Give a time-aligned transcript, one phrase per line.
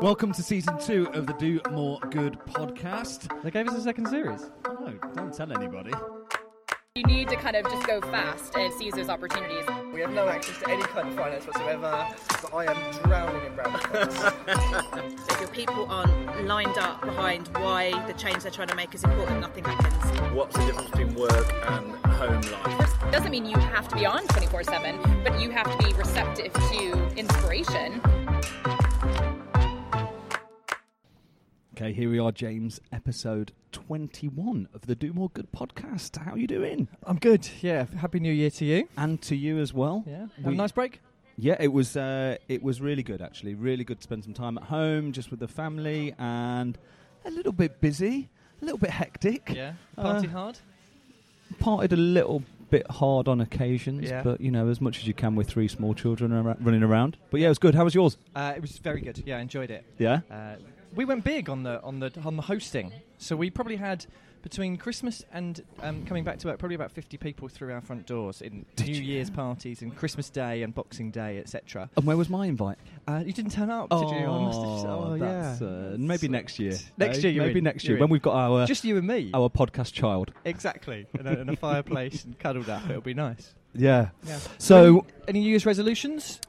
[0.00, 3.42] Welcome to season two of the Do More Good podcast.
[3.42, 4.50] They gave us a second series.
[4.64, 5.92] Oh, no, don't tell anybody.
[6.94, 9.66] You need to kind of just go fast and seize those opportunities.
[9.92, 12.08] We have no access to any kind of finance whatsoever.
[12.40, 14.16] But I am drowning in brown accounts.
[15.32, 19.04] If your people aren't lined up behind why the change they're trying to make is
[19.04, 20.34] important, nothing happens.
[20.34, 23.12] What's the difference between work and home life?
[23.12, 26.54] Doesn't mean you have to be on 24 7, but you have to be receptive
[26.54, 28.00] to inspiration.
[31.80, 36.18] Okay, here we are, James, episode 21 of the Do More Good podcast.
[36.18, 36.88] How are you doing?
[37.04, 37.48] I'm good.
[37.62, 37.86] Yeah.
[37.96, 38.86] Happy New Year to you.
[38.98, 40.04] And to you as well.
[40.06, 40.26] Yeah.
[40.36, 41.00] Have We- a nice break.
[41.38, 43.54] Yeah, it was uh, it was really good actually.
[43.54, 46.76] Really good to spend some time at home, just with the family, and
[47.24, 48.28] a little bit busy,
[48.60, 49.50] a little bit hectic.
[49.54, 49.72] Yeah.
[49.96, 50.58] Uh, Party hard.
[51.62, 54.22] Partied a little bit hard on occasions, Yeah.
[54.22, 57.16] but you know as much as you can with three small children ar- running around.
[57.30, 57.74] But yeah, it was good.
[57.74, 58.18] How was yours?
[58.36, 59.22] Uh, it was very good.
[59.24, 59.86] Yeah, I enjoyed it.
[59.96, 60.20] Yeah.
[60.94, 64.06] We went big on the on the on the hosting, so we probably had
[64.42, 68.06] between Christmas and um, coming back to work, probably about 50 people through our front
[68.06, 69.02] doors in Did New?
[69.02, 71.90] Year's parties and Christmas Day and Boxing Day, etc.
[71.96, 72.78] And where was my invite?
[73.06, 74.16] Uh, you didn't turn up, did you?
[74.26, 74.66] I must have.
[74.90, 75.66] Oh, that's, yeah.
[75.66, 76.72] uh, maybe next year.
[76.96, 77.64] Next year you're maybe in.
[77.64, 78.12] next You're year when in.
[78.12, 79.30] we've got our Just you and me.
[79.34, 80.32] our podcast child.
[80.46, 81.06] Exactly.
[81.18, 82.88] in, a, in a fireplace and cuddled up.
[82.88, 83.54] It'll be nice.
[83.72, 84.08] Yeah.
[84.26, 84.40] Yeah.
[84.58, 86.40] So Any New Year's resolutions?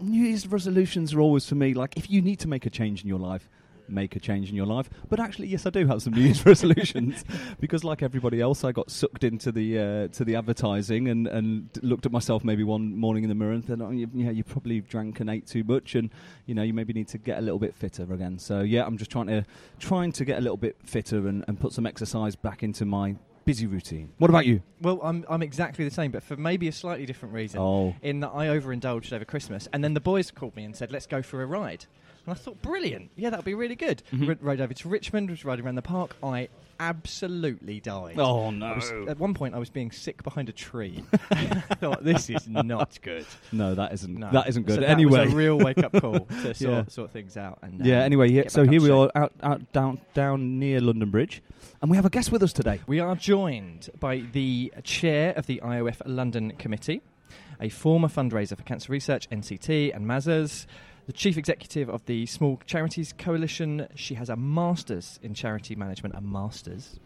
[0.00, 3.02] New Year's resolutions are always for me like if you need to make a change
[3.02, 3.48] in your life,
[3.88, 4.88] make a change in your life.
[5.08, 7.24] But actually, yes, I do have some New Year's resolutions
[7.60, 11.68] because, like everybody else, I got sucked into the uh, to the advertising and and
[11.82, 14.44] looked at myself maybe one morning in the mirror and thought, oh, you, yeah, you
[14.44, 16.10] probably drank and ate too much, and
[16.46, 18.38] you know you maybe need to get a little bit fitter again.
[18.38, 19.44] So yeah, I'm just trying to
[19.78, 23.16] trying to get a little bit fitter and, and put some exercise back into my
[23.44, 24.12] busy routine.
[24.18, 24.62] What about you?
[24.80, 27.60] Well, I'm I'm exactly the same, but for maybe a slightly different reason.
[27.60, 30.92] Oh, In that I overindulged over Christmas, and then the boys called me and said,
[30.92, 31.86] "Let's go for a ride."
[32.24, 34.02] And I thought, brilliant, yeah, that would be really good.
[34.12, 34.28] Mhm.
[34.28, 36.14] R- rode over to Richmond, was riding around the park.
[36.22, 36.48] I
[36.78, 38.18] absolutely died.
[38.18, 41.02] oh no, was, at one point, I was being sick behind a tree.
[41.30, 43.26] I thought this is not good.
[43.50, 44.30] no, that isn't No.
[44.32, 44.76] that isn't good.
[44.76, 46.84] So that anyway, was a real wake up call to sort, Yeah.
[46.88, 47.58] sort things out.
[47.62, 48.00] And Yeah.
[48.02, 48.48] Anyway, yeah.
[48.48, 51.42] So here we are, out, out, down, down near London Bridge,
[51.80, 52.80] and we have a guest with us today.
[52.86, 57.02] We are joined by the chair of the IOF London Committee,
[57.60, 60.66] a former fundraiser for cancer research, NCT, and Mazars,
[61.06, 63.88] the chief executive of the Small Charities Coalition.
[63.94, 67.00] She has a master's in charity management, a master's.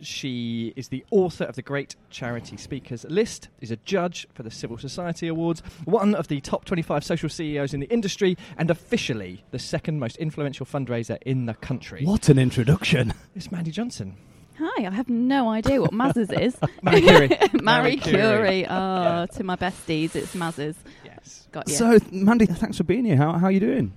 [0.00, 4.50] She is the author of the Great Charity Speakers List, is a judge for the
[4.50, 9.44] Civil Society Awards, one of the top 25 social CEOs in the industry, and officially
[9.50, 12.04] the second most influential fundraiser in the country.
[12.04, 13.14] What an introduction!
[13.34, 14.16] It's Mandy Johnson.
[14.58, 16.56] Hi, I have no idea what Maz's is.
[16.82, 17.28] Marie Curie.
[17.28, 18.20] Marie Marie Curie.
[18.20, 18.66] Curie.
[18.68, 20.76] Oh, to my besties, it's Maz's.
[21.04, 21.46] Yes.
[21.52, 21.74] Got you.
[21.74, 23.16] So, Mandy, thanks for being here.
[23.16, 23.92] How how you doing?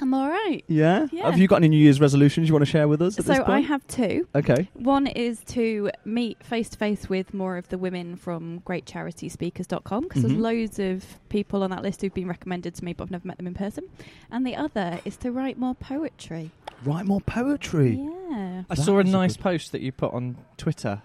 [0.00, 0.62] I'm all right.
[0.68, 1.08] Yeah?
[1.10, 1.28] Yeah.
[1.28, 3.18] Have you got any New Year's resolutions you want to share with us?
[3.18, 4.28] At this So I have two.
[4.32, 4.68] Okay.
[4.74, 10.22] One is to meet face to face with more of the women from greatcharityspeakers.com because
[10.22, 10.28] Mhm.
[10.28, 13.26] there's loads of people on that list who've been recommended to me, but I've never
[13.26, 13.84] met them in person.
[14.30, 16.52] And the other is to write more poetry.
[16.84, 17.96] Write more poetry.
[18.30, 18.62] Yeah.
[18.70, 21.02] I That saw a is a nice post that you put on Twitter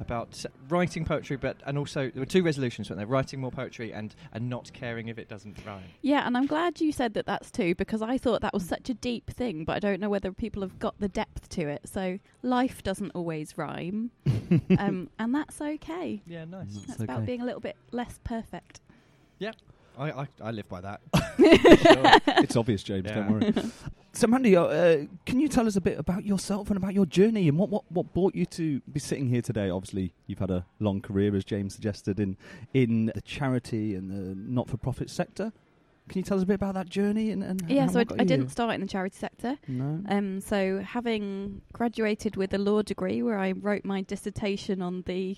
[0.00, 3.06] about writing poetry, but and also there were two resolutions, weren't there?
[3.06, 5.84] Writing more poetry and and not caring if it doesn't rhyme.
[6.02, 8.90] Yeah, and I'm glad you said that that's two because I thought that was such
[8.90, 11.88] a deep thing, but I don't know whether people have got the depth to it.
[11.88, 14.10] So life doesn't always rhyme,
[14.78, 16.22] um, and that's okay.
[16.26, 16.74] Yeah, nice.
[16.74, 18.80] That's That's about being a little bit less perfect.
[19.96, 21.00] I, I I live by that.
[21.38, 23.06] it's obvious, James.
[23.06, 23.14] Yeah.
[23.14, 23.54] Don't worry.
[24.12, 27.06] so, Mandy, uh, uh, can you tell us a bit about yourself and about your
[27.06, 29.70] journey and what, what, what brought you to be sitting here today?
[29.70, 32.36] Obviously, you've had a long career, as James suggested, in
[32.74, 35.52] in the charity and the not-for-profit sector.
[36.08, 37.32] Can you tell us a bit about that journey?
[37.32, 39.58] And, and Yeah, so I, what got I you didn't start in the charity sector.
[39.66, 40.02] No.
[40.08, 45.36] Um, so having graduated with a law degree, where I wrote my dissertation on the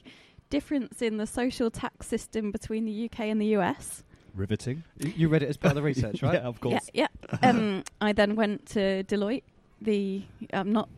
[0.50, 4.02] difference in the social tax system between the UK and the US.
[4.38, 4.84] Riveting.
[4.98, 6.34] You- you read it as part of the research, right?
[6.34, 6.88] yeah, of course.
[6.94, 7.38] Yeah, yeah.
[7.50, 9.42] um, I then went to Deloitte.
[9.80, 10.88] The I'm not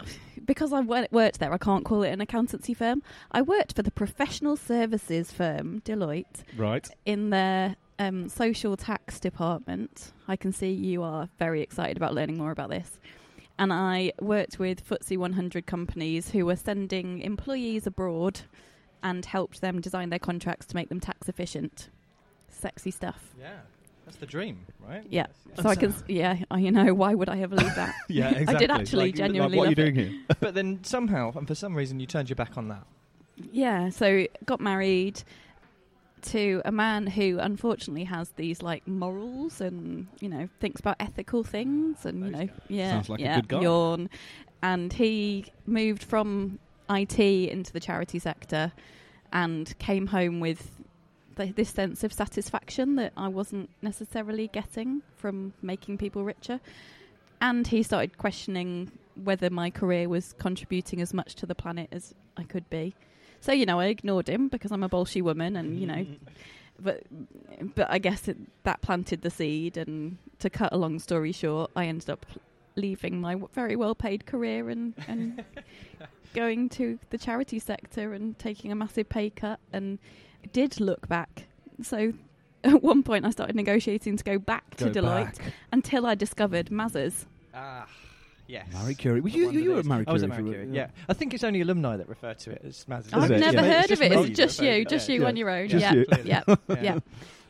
[0.46, 1.52] because I worked there.
[1.52, 3.02] I can't call it an accountancy firm.
[3.30, 6.88] I worked for the professional services firm Deloitte Right.
[7.04, 10.12] in their um, social tax department.
[10.28, 12.98] I can see you are very excited about learning more about this.
[13.58, 18.40] And I worked with FTSE 100 companies who were sending employees abroad
[19.02, 21.90] and helped them design their contracts to make them tax efficient.
[22.60, 23.18] Sexy stuff.
[23.38, 23.50] Yeah,
[24.04, 25.02] that's the dream, right?
[25.08, 25.26] Yeah.
[25.48, 25.62] Yes.
[25.62, 27.94] So I can, s- yeah, I, you know, why would I ever leave that?
[28.08, 28.68] Yeah, I did exactly.
[28.70, 30.20] actually Like- genuinely Like, what are you doing here?
[30.40, 32.84] but then somehow and for some reason you turned your back on that.
[33.52, 35.22] Yeah, so got married,
[36.22, 41.42] to a man who unfortunately has these like morals and you know thinks about ethical
[41.42, 42.50] things and you know guys.
[42.68, 43.60] yeah Sounds like a good guy.
[43.62, 44.10] yawn
[44.62, 46.58] and he moved from
[46.90, 48.70] IT into the charity sector
[49.32, 50.70] and came home with
[51.44, 56.60] th- this sense of satisfaction that I wasn't necessarily getting from making people richer
[57.40, 62.14] and he started questioning whether my career was contributing as much to the planet as
[62.36, 62.94] I could be
[63.40, 66.06] so you know I ignored him because I'm a bolshy woman and you know
[66.82, 67.02] but
[67.74, 69.76] but I guess it, that planted the seed.
[69.76, 72.26] And to cut a long story short, I ended up
[72.76, 75.44] leaving my w- very well paid career and and
[76.34, 79.60] going to the charity sector and taking a massive pay cut.
[79.72, 79.98] And
[80.52, 81.44] did look back.
[81.82, 82.12] So
[82.64, 85.52] at one point, I started negotiating to go back to Go Deloitte back.
[85.72, 87.24] until I discovered Mazars.
[87.54, 87.86] Ah,
[88.46, 88.66] yes.
[88.72, 89.20] Marie Curie.
[89.20, 90.66] Well, you- you- you were is- at Marie I was at Curie Marie Curie.
[90.76, 90.82] yeah.
[90.82, 93.14] Yeah, I think it's only alumni that refer to it as Mazars.
[93.14, 93.40] I've it?
[93.40, 93.80] never Yeah.
[93.80, 94.12] heard of it.
[94.12, 95.26] It's that just refer you, just you Yeah.
[95.28, 95.68] on your own.
[95.68, 96.06] Just yeah, you.
[96.24, 96.56] yeah, Yeah.
[96.82, 96.98] yeah.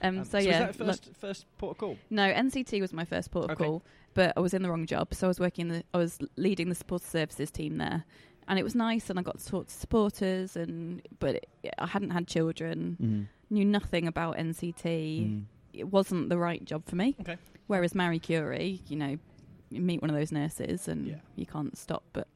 [0.02, 1.98] Um, so was yeah, that look- first first port of call?
[2.08, 3.64] No, NCT was my first port of Okay.
[3.64, 3.82] call,
[4.14, 5.12] but I was in the wrong job.
[5.14, 5.68] So I was working.
[5.68, 8.04] The, I was leading the support services team there,
[8.50, 9.08] and it was nice.
[9.08, 11.48] And I got to talk to supporters, and but it,
[11.78, 13.26] I hadn't had children, Mm.
[13.48, 14.84] knew nothing about NCT.
[14.84, 15.44] Mm.
[15.72, 17.16] It wasn't the right job for me.
[17.22, 17.38] Okay.
[17.68, 19.16] Whereas Marie Curie, you know,
[19.70, 21.14] you meet one of those nurses, and Yeah.
[21.36, 22.02] you can't stop.
[22.12, 22.26] But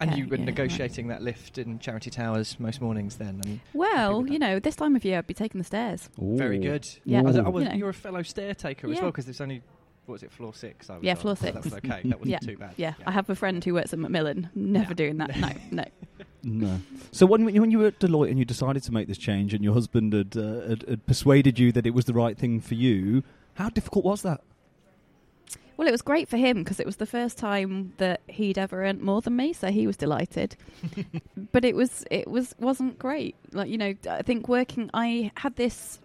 [0.00, 0.44] And Yeah, you were yeah.
[0.46, 3.40] negotiating that lift in Charity Towers most mornings then.
[3.44, 6.10] And well, you know, this time of year I'd be taking the stairs.
[6.18, 6.84] very good.
[7.04, 7.20] Yeah.
[7.20, 7.76] I was, I was, You know.
[7.76, 9.62] You're a fellow stair taker as well because there's only
[10.06, 10.90] what was it floor six?
[10.90, 11.76] I was Yeah, on, floor so That was six.
[11.76, 12.00] okay.
[12.08, 12.38] That wasn't Yeah.
[12.38, 12.74] too bad.
[12.76, 14.50] Yeah, I have a friend who works at Macmillan.
[14.54, 14.94] Never Yeah.
[14.94, 15.36] doing that.
[15.38, 15.84] No, no.
[16.42, 16.80] No.
[17.10, 19.64] So when when you were at Deloitte and you decided to make this change, and
[19.64, 22.74] your husband had, uh, had, had persuaded you that it was the right thing for
[22.74, 23.22] you,
[23.54, 24.42] how difficult was that?
[25.76, 28.84] Well, it was great for him because it was the first time that he'd ever
[28.84, 30.54] earned more than me, so he was delighted.
[31.52, 33.34] but it was it was wasn't great.
[33.52, 35.98] Like you know, I think working, I had this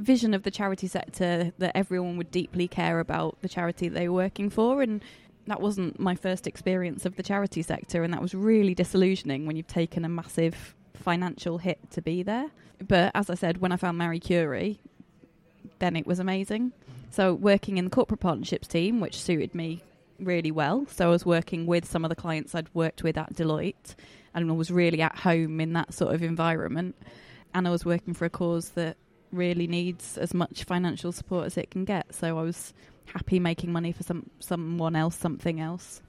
[0.00, 4.14] vision of the charity sector that everyone would deeply care about the charity they were
[4.14, 5.02] working for, and
[5.46, 9.56] that wasn't my first experience of the charity sector, and that was really disillusioning when
[9.56, 12.50] you've taken a massive financial hit to be there.
[12.86, 14.80] But as I said, when I found Marie Curie,
[15.78, 16.72] then it was amazing.
[17.10, 19.82] So working in the corporate partnerships team, which suited me
[20.18, 20.86] really well.
[20.90, 23.94] So I was working with some of the clients I'd worked with at Deloitte,
[24.34, 26.94] and I was really at home in that sort of environment.
[27.52, 28.96] And I was working for a cause that
[29.32, 32.14] really needs as much financial support as it can get.
[32.14, 32.72] So I was
[33.06, 36.02] happy making money for some someone else, something else.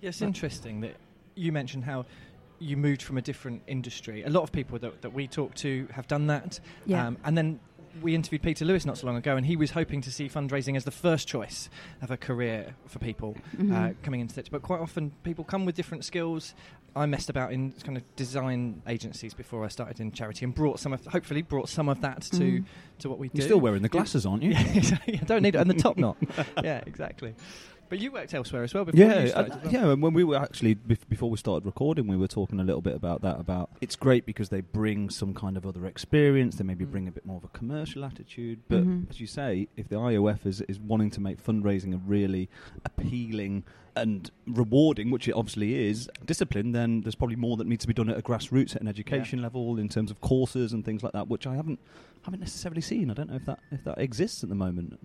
[0.00, 0.94] Yeah, it's interesting that
[1.34, 2.06] you mentioned how
[2.60, 4.22] you moved from a different industry.
[4.24, 6.58] A lot of people that, that we talk to have done that.
[6.86, 7.06] Yeah.
[7.06, 7.60] Um, and then
[8.02, 10.76] we interviewed Peter Lewis not so long ago, and he was hoping to see fundraising
[10.76, 11.68] as the first choice
[12.02, 13.94] of a career for people uh, Mhm.
[14.02, 14.48] coming into it.
[14.50, 16.54] But quite often, people come with different skills.
[16.98, 20.80] I messed about in kind of design agencies before I started in charity, and brought
[20.80, 22.64] some of, hopefully, brought some of that to Mhm.
[22.98, 23.38] to what we do.
[23.38, 24.50] You're still wearing the glasses, aren't you?
[24.54, 25.18] Yeah, exactly.
[25.22, 26.16] I don't need it, and the top knot.
[26.64, 27.34] yeah, exactly.
[27.88, 29.52] But you worked elsewhere as well before you Yeah, started.
[29.52, 29.72] uh, well.
[29.72, 29.90] yeah.
[29.92, 32.82] And when we were actually bef- before we started recording, we were talking a little
[32.82, 33.40] bit about that.
[33.40, 36.56] About it's great because they bring some kind of other experience.
[36.56, 36.90] They maybe Mm.
[36.90, 38.60] bring a bit more of a commercial attitude.
[38.68, 39.08] But Mhm.
[39.10, 42.48] as you say, if the IOF is is wanting to make fundraising a really
[42.84, 43.64] appealing
[43.96, 47.94] and rewarding, which it obviously is, discipline, then there's probably more that needs to be
[47.94, 51.12] done at a grassroots at an education level in terms of courses and things like
[51.12, 51.80] that, which I haven't
[52.22, 53.10] haven't necessarily seen.
[53.10, 54.98] I don't know if that if that exists at the moment.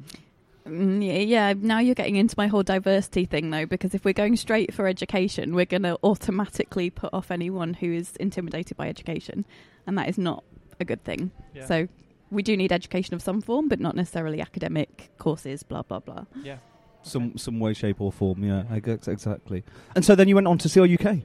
[0.68, 4.14] Mm, yeah, yeah, now you're getting into my whole diversity thing, though, because if we're
[4.14, 8.88] going straight for education, we're going to automatically put off anyone who is intimidated by
[8.88, 9.46] education,
[9.86, 10.44] and that is not
[10.80, 11.32] a good thing.
[11.54, 11.66] Yeah.
[11.66, 11.88] So
[12.32, 16.26] we do need education of some form, but not necessarily academic courses, blah, blah, blah.
[16.42, 16.58] yeah.
[17.06, 18.46] Some some way, shape, or form.
[18.46, 19.66] Yeah, I guess exactly.
[19.94, 21.24] And so then you went on to CRUK,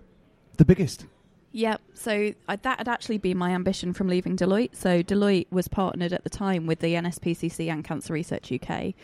[0.56, 1.06] the biggest.
[1.52, 4.74] Yeah, so I, that had actually been my ambition from leaving Deloitte.
[4.74, 8.94] So Deloitte was partnered at the time with the NSPCC and Cancer Research UK,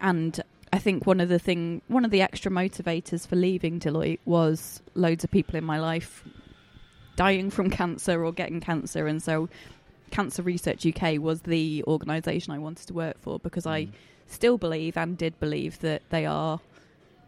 [0.00, 0.40] and
[0.72, 4.82] I think one of the thing, one of the extra motivators for leaving Deloitte was
[4.94, 6.24] loads of people in my life
[7.16, 9.48] dying from cancer or getting cancer, and so
[10.10, 13.90] Cancer Research UK was the organisation I wanted to work for because I mm.
[14.26, 16.60] still believe and did believe that they are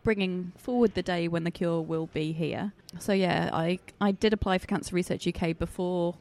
[0.05, 2.73] bringing forward the day when the cure will be here.
[2.99, 6.17] So yeah, I I did apply for Cancer Research UK before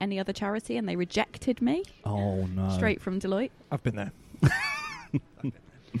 [0.00, 2.70] any other charity, and they rejected me Oh no!
[2.70, 3.50] straight from Deloitte.
[3.70, 4.12] I've been there.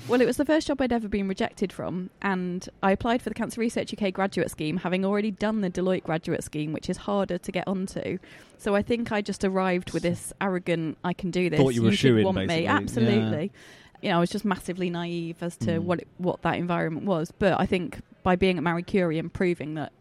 [0.08, 3.30] Well, it was the first job I'd ever been rejected from, and I applied for
[3.30, 6.98] the Cancer Research UK graduate scheme, having already done the Deloitte graduate scheme, which is
[6.98, 8.18] harder to get onto.
[8.58, 11.82] So I think I just arrived with this arrogant, "I can do this." Thought you
[11.82, 12.60] were should shoo-in, want basically.
[12.62, 13.52] me, absolutely.
[14.02, 15.84] You know, I was just massively naive as to Mm.
[15.84, 17.32] what it, what that environment was.
[17.38, 19.92] But I think by being at Marie Curie and proving that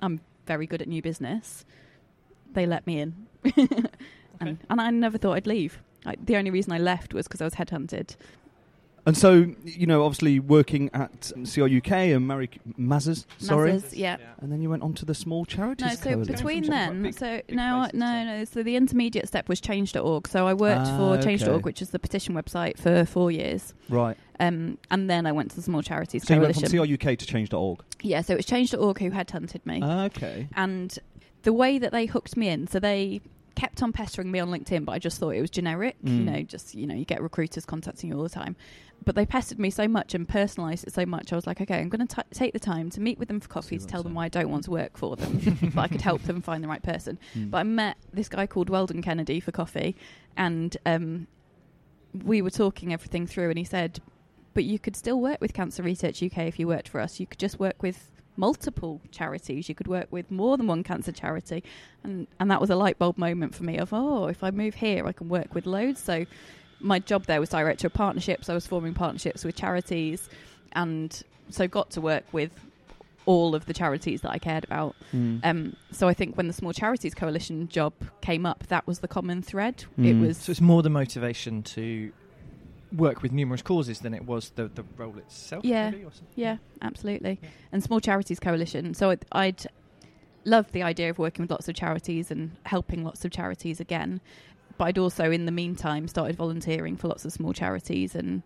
[0.00, 1.64] I'm very good at new business,
[2.52, 3.26] they let me in.
[4.40, 5.82] and and I never thought I'd leave.
[6.04, 8.14] Like, the only reason I left was because I was headhunted.
[9.04, 13.72] And so, you know, obviously working at CRUK and Mary Mazars, sorry.
[13.72, 14.16] Mazars, yeah.
[14.40, 16.32] And then you went on to the Small Charities No, so Coalition.
[16.34, 18.44] between From some quite then, big- so big no, no, no.
[18.44, 20.28] So the intermediate step was change.org.
[20.28, 21.22] So I worked Ah, for okay.
[21.36, 23.74] change.org, which is the petition website, for four years.
[23.88, 24.16] Right.
[24.38, 27.26] Um, and then I went to the Small Charities So you went from CRUK to
[27.26, 27.80] change.org.
[28.02, 29.82] yeah, so it was change.org who headhunted me.
[29.82, 30.48] Okay.
[30.54, 30.96] and
[31.42, 33.20] the way that they hooked me in, so they
[33.62, 35.94] kept on pestering me on LinkedIn, but I just thought it was generic.
[36.02, 36.24] You Mm.
[36.24, 38.56] know, just you know, you get recruiters contacting you all the time.
[39.04, 41.32] But they pestered me so much and personalised it so much.
[41.32, 43.48] I was like, okay, I'm going to take the time to meet with them for
[43.48, 45.32] coffee to tell them why I don't want to work for them,
[45.74, 47.18] but I could help them find the right person.
[47.36, 47.50] Mm.
[47.52, 49.94] But I met this guy called Weldon Kennedy for coffee,
[50.36, 51.26] and um,
[52.24, 54.00] we were talking everything through, and he said,
[54.54, 57.20] "But you could still work with Cancer Research UK if you worked for us.
[57.20, 61.12] You could just work with." Multiple charities you could work with more than one cancer
[61.12, 61.62] charity
[62.02, 64.74] and and that was a light bulb moment for me of oh if i move
[64.74, 66.24] here i can work with loads so
[66.80, 70.28] my job there was director of partnerships i was forming partnerships with charities
[70.72, 72.50] and so got to work with
[73.26, 75.40] all of the charities that i cared about Mm.
[75.44, 79.08] um, so I think when the Small Charities Coalition job came up, that was the
[79.08, 79.84] common thread.
[79.98, 80.20] It Mm.
[80.26, 82.10] was So it's more the motivation to
[82.94, 85.64] work with numerous causes than it was the, the role itself.
[85.64, 85.90] Yeah.
[85.90, 87.38] maybe, yeah, absolutely.
[87.42, 87.48] Yeah.
[87.72, 88.94] And Small Charities Coalition.
[88.94, 89.66] So I'd, I'd
[90.44, 94.20] loved the idea of working with lots of charities and helping lots of charities again.
[94.78, 98.42] But I'd also, in the meantime, started volunteering for lots of small charities and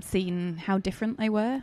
[0.00, 1.62] seen how different they were.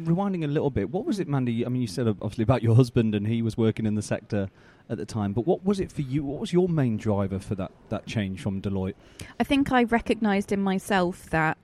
[0.00, 1.22] Rewinding a little bit, what was mm.
[1.22, 1.64] it, Mandy?
[1.64, 4.48] I mean, you said obviously about your husband and he was working in the sector
[4.88, 6.24] at the time, but what was it for you?
[6.24, 8.94] What was your main driver for that, that change from Deloitte?
[9.40, 11.58] I think I recognised in myself that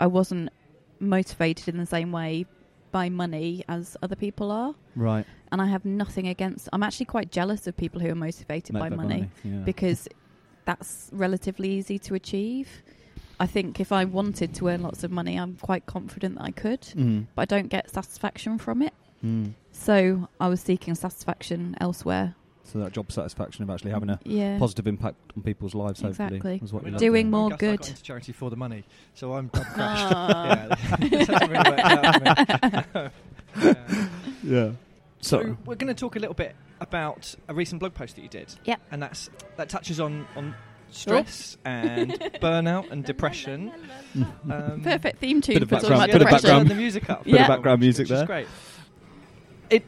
[0.00, 0.50] I wasn't
[0.98, 2.46] motivated in the same way
[2.92, 4.74] by money as other people are.
[4.94, 5.26] Right.
[5.52, 6.68] And I have nothing against.
[6.72, 9.58] I'm actually quite jealous of people who are motivated by money Yeah.
[9.58, 10.08] because
[10.64, 12.82] that's relatively easy to achieve.
[13.38, 16.50] I think if I wanted to earn lots of money, I'm quite confident that I
[16.52, 17.26] could, Mm.
[17.34, 18.94] but I don't get satisfaction from it.
[19.22, 19.52] Mm.
[19.72, 22.34] So I was seeking satisfaction elsewhere.
[22.66, 24.58] So that job satisfaction of actually having a yeah.
[24.58, 26.38] positive impact on people's lives, Exactly.
[26.38, 27.78] hopefully, is what I mean, you're I- Doing I more guess I good.
[27.80, 29.76] got into charity for the money, so I'm, I'm crushed.
[29.78, 30.66] Ah.
[31.00, 33.10] yeah, this hasn't really worked out for me.
[33.62, 33.72] Yeah.
[34.44, 34.70] Yeah.
[35.20, 38.28] So, we're going to talk a little bit about a recent blog post that you
[38.28, 38.54] did.
[38.64, 38.76] Yeah.
[38.90, 40.54] And that's that touches on on
[40.90, 43.72] stress and burnout and depression.
[44.50, 46.42] Um, Perfect theme tune Bit of for talking background- about bit of Let's depression.
[46.42, 47.24] background- turn the music up.
[47.24, 48.26] Bit of background music which is there.
[48.26, 48.46] great.
[49.70, 49.84] It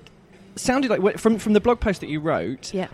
[0.58, 2.88] sounded like from from the blog post that you wrote Yeah.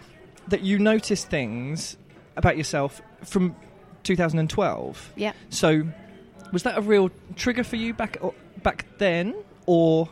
[0.49, 1.97] that you noticed things
[2.37, 3.55] about yourself from
[4.03, 5.13] 2012.
[5.17, 5.33] Yeah.
[5.51, 5.87] So,
[6.53, 9.35] was that a real trigger for you back or, back then,
[9.67, 10.09] or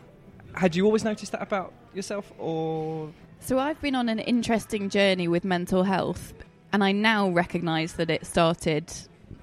[0.55, 5.29] had you always noticed that about yourself, or So I've been on an interesting journey
[5.29, 6.33] with mental health,
[6.73, 8.93] and I now recognise that it started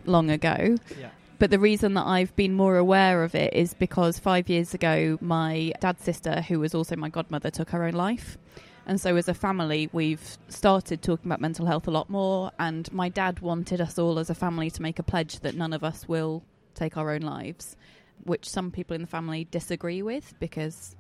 [0.06, 0.78] long ago.
[1.00, 4.74] yeah, But the reason that I've been more aware of it is because five years
[4.74, 8.38] ago, my dad's sister, who was also my godmother, took her own life.
[8.86, 12.52] And so, as a family, we've started talking about mental health a lot more.
[12.60, 15.72] And my dad wanted us all as a family to make a pledge that none
[15.72, 16.44] of us will
[16.76, 17.78] take our own lives,
[18.26, 20.98] which some people in the family disagree with because,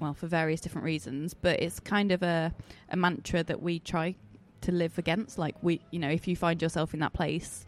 [0.00, 1.32] well, for various different reasons.
[1.32, 2.52] But it's kind of a,
[2.90, 4.16] a mantra that we try
[4.62, 5.38] to live against.
[5.38, 7.64] Like, we, you know, if you find yourself in that place,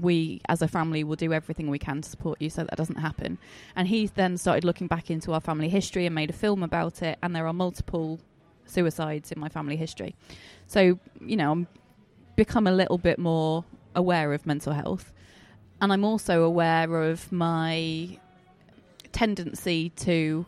[0.00, 2.98] we as a family will do everything we can to support you so that doesn't
[2.98, 3.38] happen.
[3.76, 7.02] And he then started looking back into our family history and made a film about
[7.02, 7.18] it.
[7.22, 8.20] And there are multiple
[8.66, 10.14] suicides in my family history.
[10.66, 11.66] So, you know, I'm
[12.36, 15.12] become a little bit more aware of mental health.
[15.80, 18.18] And I'm also aware of my
[19.12, 20.46] tendency to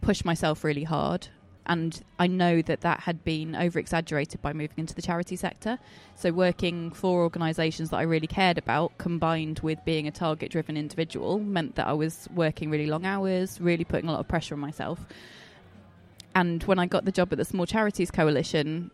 [0.00, 1.28] push myself really hard.
[1.70, 5.78] And I know that that had been over exaggerated by moving into the charity sector.
[6.16, 10.76] So, working for organisations that I really cared about, combined with being a target driven
[10.76, 14.56] individual, meant that I was working really long hours, really putting a lot of pressure
[14.56, 15.06] on myself.
[16.34, 18.90] And when I got the job at the Small Charities Coalition,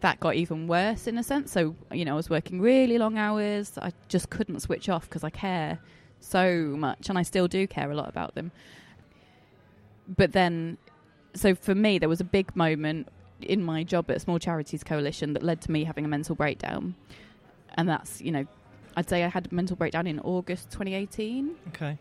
[0.00, 1.52] that got even worse in a sense.
[1.52, 3.76] So, you know, I was working really long hours.
[3.76, 5.78] I just couldn't switch off because I care
[6.18, 8.52] so much, and I still do care a lot about them.
[10.08, 10.78] But then,
[11.34, 13.08] so for me, there was a big moment
[13.40, 16.34] in my job at a Small Charities Coalition that led to me having a mental
[16.34, 16.94] breakdown.
[17.74, 18.44] And that's, you know,
[18.96, 21.54] I'd say I had a mental breakdown in August 2018.
[21.68, 21.98] okay.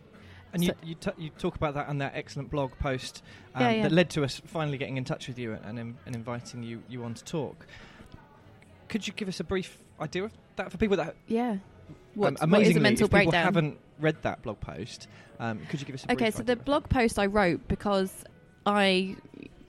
[0.52, 3.22] And So- you you, t- you talk about that and that excellent blog post
[3.54, 3.84] um, Yeah, yeah.
[3.84, 6.82] that led to us finally getting in touch with you and, and, and inviting you
[6.90, 7.68] you on to talk.
[8.88, 11.52] Could you give us a brief idea of that for people that Yeah.
[11.52, 11.62] um,
[12.16, 15.08] What, what is a mental if people haven't read that blog post,
[15.40, 18.24] um, could you give us a brief Okay, so the blog post I wrote because
[18.66, 19.16] I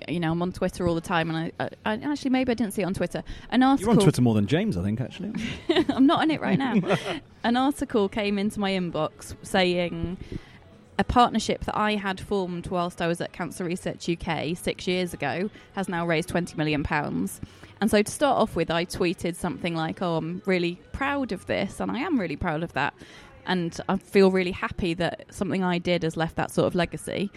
[0.08, 2.54] you know, I'm on Twitter all the time, and I, I, I actually maybe I
[2.54, 3.22] didn't see it on Twitter.
[3.50, 3.92] An article.
[3.92, 5.32] You're on Twitter more than James, I think, actually.
[5.88, 6.74] I'm not on it right now.
[7.44, 10.18] An article came into my inbox saying
[10.98, 15.14] a partnership that I had formed whilst I was at Cancer Research UK six years
[15.14, 17.40] ago has now raised twenty million pounds.
[17.80, 21.46] And so to start off with, I tweeted something like, "Oh, I'm really proud of
[21.46, 22.94] this, and I am really proud of that."
[23.46, 27.30] And I feel really happy that something I did has left that sort of legacy.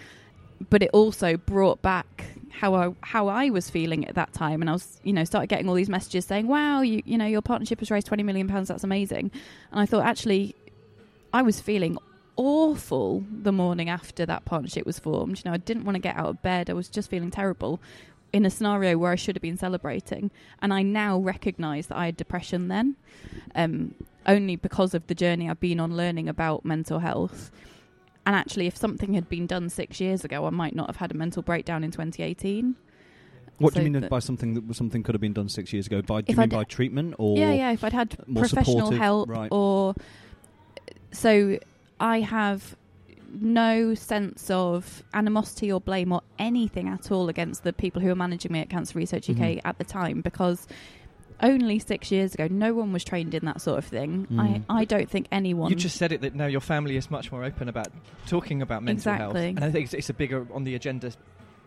[0.70, 4.70] But it also brought back how I how I was feeling at that time, and
[4.70, 7.42] I was you know started getting all these messages saying, "Wow, you you know your
[7.42, 8.68] partnership has raised twenty million pounds.
[8.68, 9.32] That's amazing."
[9.72, 10.56] And I thought actually,
[11.34, 11.98] I was feeling
[12.36, 15.38] awful the morning after that partnership was formed.
[15.40, 16.70] You know, I didn't want to get out of bed.
[16.70, 17.80] I was just feeling terrible
[18.32, 20.32] in a scenario where I should have been celebrating.
[20.62, 22.96] And I now recognise that I had depression then,
[23.54, 23.94] um,
[24.26, 27.52] only because of the journey I've been on learning about mental health.
[28.26, 31.12] And actually, if something had been done six years ago, I might not have had
[31.12, 32.76] a mental breakdown in 2018.
[33.58, 36.02] What do you mean by something that something could have been done six years ago?
[36.02, 37.72] By do you mean by treatment or yeah, yeah.
[37.72, 39.50] If I'd had professional help right.
[39.52, 39.96] or
[41.12, 41.60] so,
[42.00, 42.76] I have
[43.40, 48.16] no sense of animosity or blame or anything at all against the people who were
[48.16, 49.62] managing me at Cancer Research UK Mhm.
[49.66, 50.68] at the time because
[51.44, 54.26] only six years ago, no one was trained in that sort of thing.
[54.32, 54.64] Mm.
[54.70, 55.70] I, I don't think anyone.
[55.70, 57.90] You just said it that now your family is much more open about
[58.28, 59.50] talking about mental health, Exactly.
[59.50, 61.12] and I think it's, it's a bigger on the agenda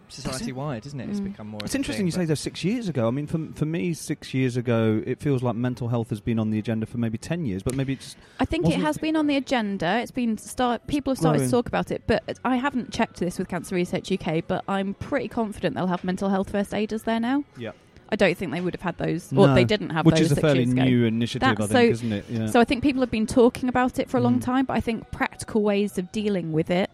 [0.09, 1.09] society wide, isn't it?
[1.11, 1.25] It's Mm.
[1.25, 1.61] become more.
[1.65, 3.09] It's of interesting thing, you say but- that six years ago.
[3.09, 6.39] I mean, for for me, six years ago, it feels like mental health has been
[6.39, 9.03] on the agenda for maybe ten years, but maybe it's I think it has it-
[9.03, 9.99] been on the agenda.
[9.99, 10.87] It's been start.
[10.87, 11.51] People have started growing.
[11.51, 14.43] to talk about it, but I haven't checked this with Cancer Research UK.
[14.47, 17.43] But I'm pretty confident they'll have mental health first aiders there now.
[17.59, 17.73] Yeah.
[18.09, 20.31] I don't think they would have had those, or No, they didn't have which those
[20.33, 20.85] is a fairly ago.
[20.85, 22.25] new initiative, I That's think, so- isn't it?
[22.31, 22.47] Yeah.
[22.47, 24.45] So I think people have been talking about it for a long Mm.
[24.45, 26.89] time, but I think practical ways of dealing with it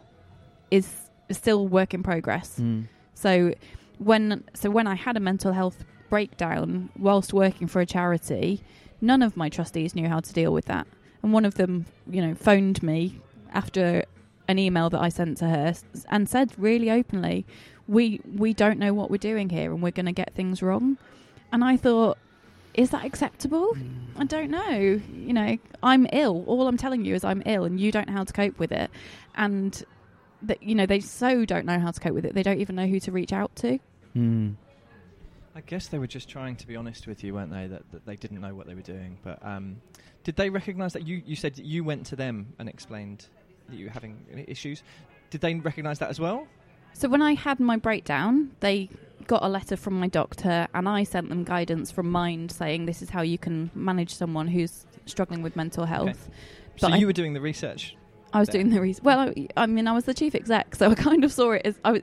[0.71, 0.89] is,
[1.29, 2.59] is still work in progress.
[2.61, 2.85] Mm.
[3.15, 3.55] So
[3.99, 8.63] when so when I had a mental health breakdown whilst working for a charity,
[9.01, 10.87] none of my trustees knew how to deal with that.
[11.23, 13.21] And one of them, you know, phoned me
[13.53, 14.05] after
[14.49, 15.75] an email that I sent to her
[16.11, 17.47] and said really openly,
[17.93, 20.99] "We we don't know what we're doing here and we're going to get things wrong."
[21.53, 22.17] And I thought,
[22.75, 23.77] is that acceptable?
[24.17, 25.01] I don't know.
[25.13, 26.45] You know, I'm ill.
[26.47, 28.73] All I'm telling you is I'm ill and you don't know how to cope with
[28.73, 28.91] it.
[29.35, 29.83] And
[30.43, 32.35] that you know, they so don't know how to cope with it.
[32.35, 33.79] They don't even know who to reach out to.
[34.17, 34.55] Mm.
[35.55, 37.67] I guess they were just trying to be honest with you, weren't they?
[37.67, 39.19] That, that they didn't know what they were doing.
[39.23, 39.77] But um,
[40.25, 41.23] did they recognise that you?
[41.27, 43.27] You said that you went to them and explained
[43.69, 44.83] that you were having issues.
[45.31, 46.47] Did they recognise that as well?
[46.95, 48.89] So when I had my breakdown, they
[49.27, 53.03] got a letter from my doctor, and I sent them guidance from Mind saying this
[53.03, 56.29] is how you can manage someone who's struggling with mental health.
[56.77, 57.97] So But I- you were doing the research.
[58.35, 58.63] I was there.
[58.63, 59.05] doing the research.
[59.05, 61.63] Well, I, I mean, I was the chief exec, so I kind of saw it
[61.67, 62.03] as I was.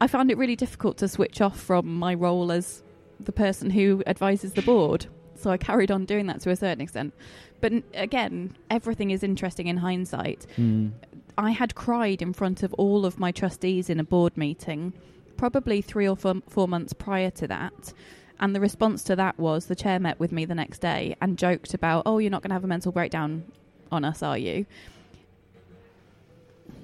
[0.00, 2.82] I found it really difficult to switch off from my role as
[3.20, 5.06] the person who advises the board.
[5.36, 7.12] So I carried on doing that to a certain extent.
[7.60, 10.46] But n- again, everything is interesting in hindsight.
[10.58, 10.92] Mm.
[11.38, 14.92] I had cried in front of all of my trustees in a board meeting,
[15.36, 17.92] probably three or four, four months prior to that.
[18.40, 21.38] And the response to that was the chair met with me the next day and
[21.38, 23.44] joked about, oh, you're not going to have a mental breakdown
[23.90, 24.66] on us, are you?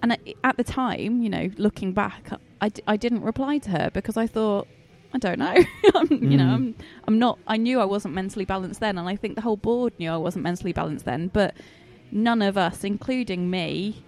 [0.02, 2.28] And at, the time, you know, looking back,
[2.60, 4.66] I, d- I didn't reply to her because I thought,
[5.14, 5.54] I don't know.
[5.94, 6.54] I'm, You know, Mm.
[6.54, 6.74] I'm,
[7.06, 8.98] I'm not, I knew I wasn't mentally balanced then.
[8.98, 11.28] And I think the whole board knew I wasn't mentally balanced then.
[11.32, 11.54] But
[12.10, 14.02] none of us, including me,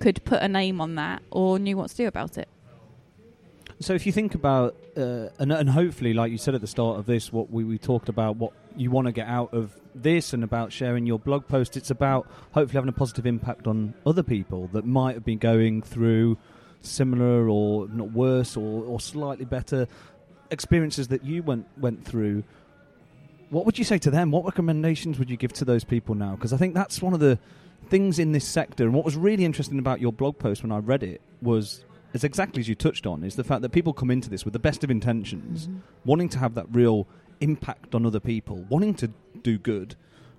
[0.00, 2.48] could put a name on that or knew what to do about it.
[3.80, 6.98] So if you think about, uh, and, and hopefully, like you said at the start
[6.98, 10.32] of this, what we, we talked about, what you want to get out of this
[10.32, 14.24] and about sharing your blog post, it's about hopefully having a positive impact on other
[14.24, 16.36] people that might have been going through
[16.80, 19.86] similar or not worse or, or slightly better
[20.50, 22.42] experiences that you went went through.
[23.50, 24.30] What would you say to them?
[24.30, 26.34] What recommendations would you give to those people now?
[26.34, 27.38] Because I think that's one of the
[27.88, 28.84] things in this sector.
[28.84, 32.24] And what was really interesting about your blog post when I read it was, is
[32.24, 34.58] exactly as you touched on, is the fact that people come into this with the
[34.58, 35.68] best of intentions,
[36.04, 37.06] wanting to have that real
[37.40, 39.10] impact on other people, wanting to
[39.42, 39.94] do good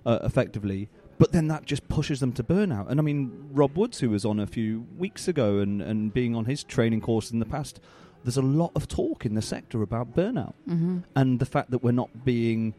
[0.06, 2.88] uh, effectively, but then that just pushes them to burnout.
[2.88, 6.34] And I mean, Rob Woods, who was on a few weeks ago and, and being
[6.34, 7.80] on his training course in the past,
[8.24, 10.98] there's a lot of talk in the sector about burnout Mm-hmm.
[11.16, 12.74] and the fact that we're not being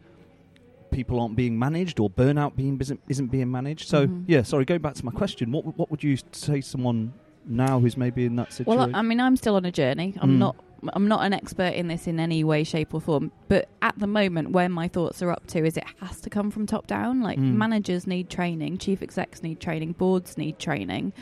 [0.92, 3.88] people aren't being managed or burnout being isn't, being managed.
[3.88, 4.24] So Mhm.
[4.28, 7.12] yeah, sorry, going back to my question, what what would you say to someone
[7.46, 8.78] now who's maybe in that situation?
[8.78, 10.14] Well, I mean, I'm still on a journey.
[10.20, 10.38] I'm Mm.
[10.38, 10.56] not.
[10.94, 13.30] I'm not an expert in this in any way, shape, or form.
[13.46, 16.50] But at the moment, where my thoughts are up to is it has to come
[16.50, 17.20] from top down.
[17.20, 17.54] Like Mm.
[17.54, 21.12] managers need training, chief execs need training, boards need training,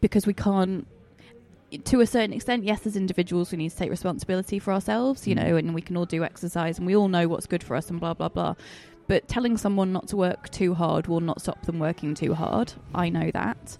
[0.00, 0.86] because we can't.
[1.84, 5.36] to a certain extent, yes, as individuals, we need to take responsibility for ourselves, you
[5.36, 5.42] Mm.
[5.44, 7.88] know, and we can all do exercise and we all know what's good for us
[7.90, 8.54] and blah, blah, blah.
[9.10, 12.72] But telling someone not to work too hard will not stop them working too hard.
[12.94, 13.76] I know that.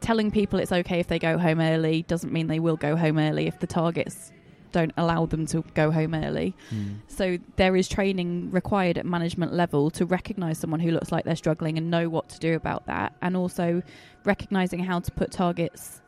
[0.00, 3.18] Telling people it's okay if they go home early doesn't mean they will go home
[3.18, 4.32] early if the targets
[4.72, 6.56] don't allow them to go home early.
[6.70, 7.00] Mm.
[7.06, 11.36] So there is training required at management level to recognise someone who looks like they're
[11.36, 13.82] struggling and know what to do about that, and also
[14.24, 16.00] recognising how to put targets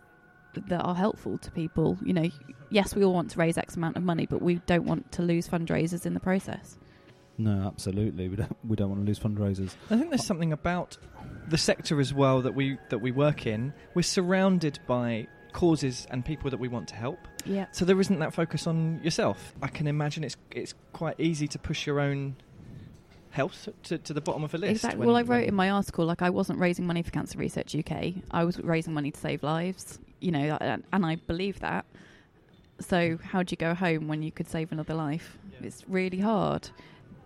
[0.55, 1.99] that are helpful to people.
[2.03, 2.31] You know,
[2.71, 5.23] yes, we all want to raise X amount of money, but we don't want to
[5.23, 6.79] lose fundraisers in the process.
[7.41, 8.29] No, absolutely.
[8.29, 8.57] We don't.
[8.65, 9.75] We don't want to lose fundraisers.
[9.91, 10.99] I think there's something about
[11.49, 13.73] the sector as well that we that we work in.
[13.95, 17.19] We're surrounded by causes and people that we want to help.
[17.47, 17.67] Yeah.
[17.73, 19.55] So there isn't that focus on yourself.
[19.63, 22.37] I can imagine it's it's quite easy to push your own
[23.31, 24.85] health to, to the bottom of a list.
[24.85, 25.07] Exactly.
[25.07, 28.15] well, I wrote in my article like I wasn't raising money for Cancer Research UK.
[28.31, 29.99] I was raising money to save lives.
[30.21, 31.87] You know, and, and I believe that.
[32.81, 35.39] So how do you go home when you could save another life?
[35.63, 36.69] It's really hard.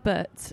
[0.05, 0.53] But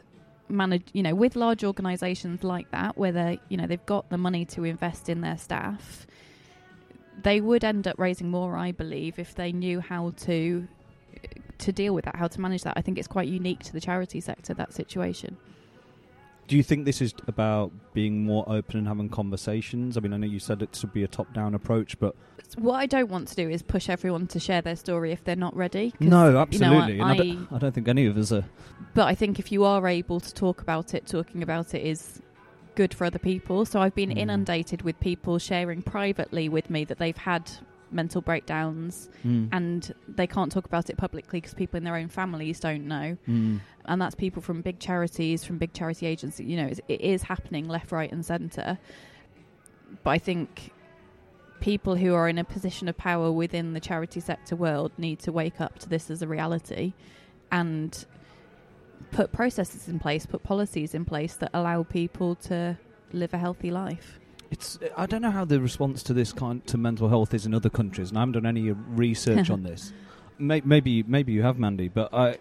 [0.50, 4.18] manage, you know, with large organisations like that, where they, you know, they've got the
[4.18, 6.08] money to invest in their staff,
[7.22, 10.68] they would end up raising more, I believe, if they knew how to
[11.60, 12.74] to deal with that, how to manage that.
[12.76, 15.38] I think it's quite unique to the charity sector that situation.
[16.52, 19.96] Do you think this is about being more open and having conversations?
[19.96, 22.14] I mean, I know you said it should be a top-down approach, but
[22.58, 25.38] what I don't want to do is push everyone to share their story if they're
[25.38, 25.94] not ready.
[26.02, 27.00] no, you know, absolutely.
[27.00, 28.44] I, I, don't, I don't think any of us are.
[28.94, 32.22] but I think if you are able to talk about it, talking about it is
[32.76, 33.64] good for other people.
[33.64, 34.18] So I've been Mm.
[34.18, 37.50] inundated with people sharing privately with me that they've had
[37.92, 39.50] mental breakdowns Mm.
[39.52, 43.18] and they can't talk about it publicly because people in their own families don't know.
[43.28, 43.60] Mm.
[43.86, 46.48] And that's people from big charities, from big charity agencies.
[46.48, 48.78] You know, it is happening left, right, and centre.
[50.04, 50.72] But I think
[51.60, 55.32] people who are in a position of power within the charity sector world need to
[55.32, 56.94] wake up to this as a reality
[57.52, 58.06] and
[59.12, 62.78] put processes in place, put policies in place that allow people to
[63.12, 64.20] live a healthy life.
[64.52, 64.78] It's.
[64.98, 67.70] I don't know how the response to this kind to mental health is in other
[67.70, 69.94] countries, and I haven't done any research on this.
[70.38, 72.38] May, maybe, maybe you have, Mandy, but I,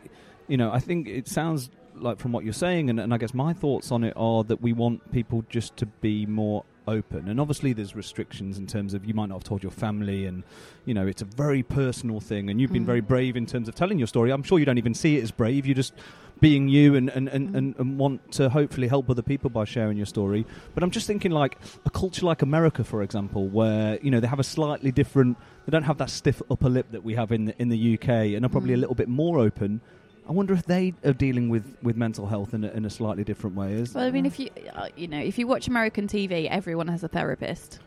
[0.48, 3.34] you know, I think it sounds like from what you're saying, and, and I guess
[3.34, 7.38] my thoughts on it are that we want people just to be more open, and
[7.38, 10.42] obviously there's restrictions in terms of you might not have told your family, and
[10.86, 12.86] you know, it's a very personal thing, and you've been Mm.
[12.86, 14.32] very brave in terms of telling your story.
[14.32, 15.66] I'm sure you don't even see it as brave.
[15.66, 15.92] You just
[16.40, 17.54] being you and, and, and, Mm.
[17.56, 20.46] and, and want to hopefully help other people by sharing your story.
[20.74, 24.26] But I'm just thinking like a culture like America, for example, where you know they
[24.26, 25.36] have a slightly different.
[25.66, 28.08] They don't have that stiff upper lip that we have in the, in the UK,
[28.34, 28.80] and are probably a Mm.
[28.80, 29.80] little bit more open.
[30.28, 33.24] I wonder if they are dealing with, with mental health in a, in a slightly
[33.24, 33.72] different way.
[33.72, 36.88] Is Well, I mean, if you uh, you know, if you watch American TV, everyone
[36.88, 37.80] has a therapist.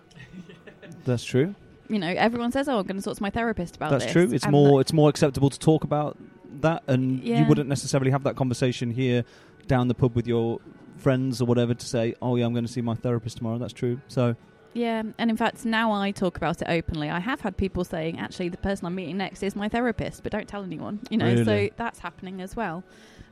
[1.06, 1.56] that's true.
[1.90, 4.04] You know, everyone says, "Oh, I'm going to talk to my therapist about this.
[4.04, 4.36] That's this." true.
[4.36, 6.18] It's And more it's more acceptable to talk about
[6.62, 9.24] that, and you wouldn't necessarily have that conversation here
[9.68, 10.60] down the pub with your
[10.98, 13.74] friends or whatever to say, "Oh yeah, I'm going to see my therapist tomorrow." That's
[13.74, 14.00] true.
[14.08, 14.36] So
[14.74, 17.10] Yeah, and in fact, now I talk about it openly.
[17.10, 20.32] I have had people saying, actually, the person I'm meeting next is my therapist, but
[20.32, 21.00] don't tell anyone.
[21.12, 21.70] You know, Really?
[21.70, 22.84] so that's happening as well.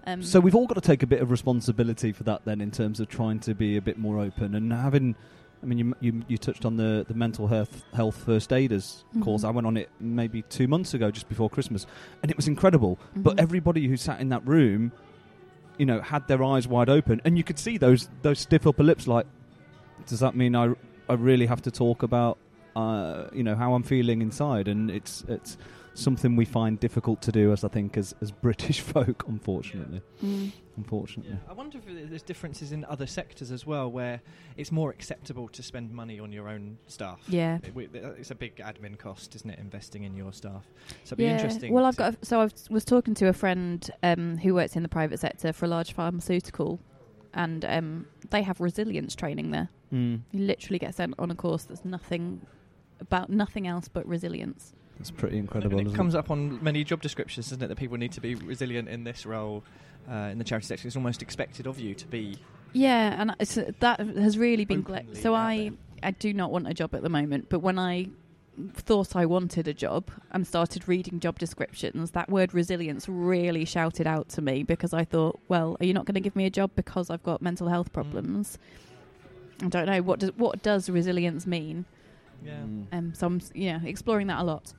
[0.05, 2.69] Um, So we've all got to take a bit of responsibility for that then, in
[2.69, 5.15] terms of trying to be a bit more open and having.
[5.63, 9.43] I mean, you you, you touched on the, the mental health health first aiders course.
[9.43, 9.47] Mhm.
[9.47, 11.85] I went on it maybe two months ago, just before Christmas,
[12.21, 12.97] and it was incredible.
[13.15, 13.41] But Mhm.
[13.41, 14.91] everybody who sat in that room,
[15.77, 18.83] you know, had their eyes wide open, and you could see those those stiff upper
[18.83, 19.07] lips.
[19.07, 19.27] Like,
[20.07, 20.73] does that mean I
[21.09, 22.37] I really have to talk about
[22.75, 24.67] uh, you know how I'm feeling inside?
[24.67, 25.57] And it's it's
[25.93, 30.01] something we find difficult to do, as I think as as British folk, unfortunately.
[30.23, 30.51] Mm.
[30.77, 31.37] Unfortunately.
[31.49, 34.21] I wonder if there's differences in other sectors as well, where
[34.55, 37.19] it's more acceptable to spend money on your own staff.
[37.27, 37.59] Yeah.
[37.63, 39.59] It- we- it's a big admin cost, isn't it?
[39.59, 40.65] Investing in your staff.
[41.03, 41.33] So it'd be Yeah.
[41.35, 41.73] interesting.
[41.73, 42.13] Well, I've got.
[42.15, 45.51] A, so I was talking to a friend um, who works in the private sector
[45.53, 46.79] for a large pharmaceutical,
[47.33, 49.69] and um, they have resilience training there.
[49.93, 52.41] Mm, You literally get sent on a course that's nothing
[53.01, 54.73] about nothing else but resilience.
[54.97, 55.79] That's pretty And incredible.
[55.79, 57.67] it isn't comes up on many job descriptions, doesn't it?
[57.67, 59.63] That people need to be resilient in this role
[60.09, 60.87] uh, in the charity sector.
[60.87, 62.37] It's almost expected of you to be.
[62.73, 64.81] Yeah, and it's, that has really been.
[64.81, 65.77] Gla- so I, there.
[66.03, 67.47] I do not want a job at the moment.
[67.49, 68.07] But when I
[68.73, 74.05] thought I wanted a job and started reading job descriptions, that word resilience really shouted
[74.07, 76.49] out to me because I thought, well, are you not going to give me a
[76.49, 78.57] job because I've got mental health problems?
[79.63, 81.85] I don't know what does what does resilience mean.
[82.43, 82.53] Yeah.
[82.61, 84.73] Mm, Um, so I'm yeah exploring that a lot.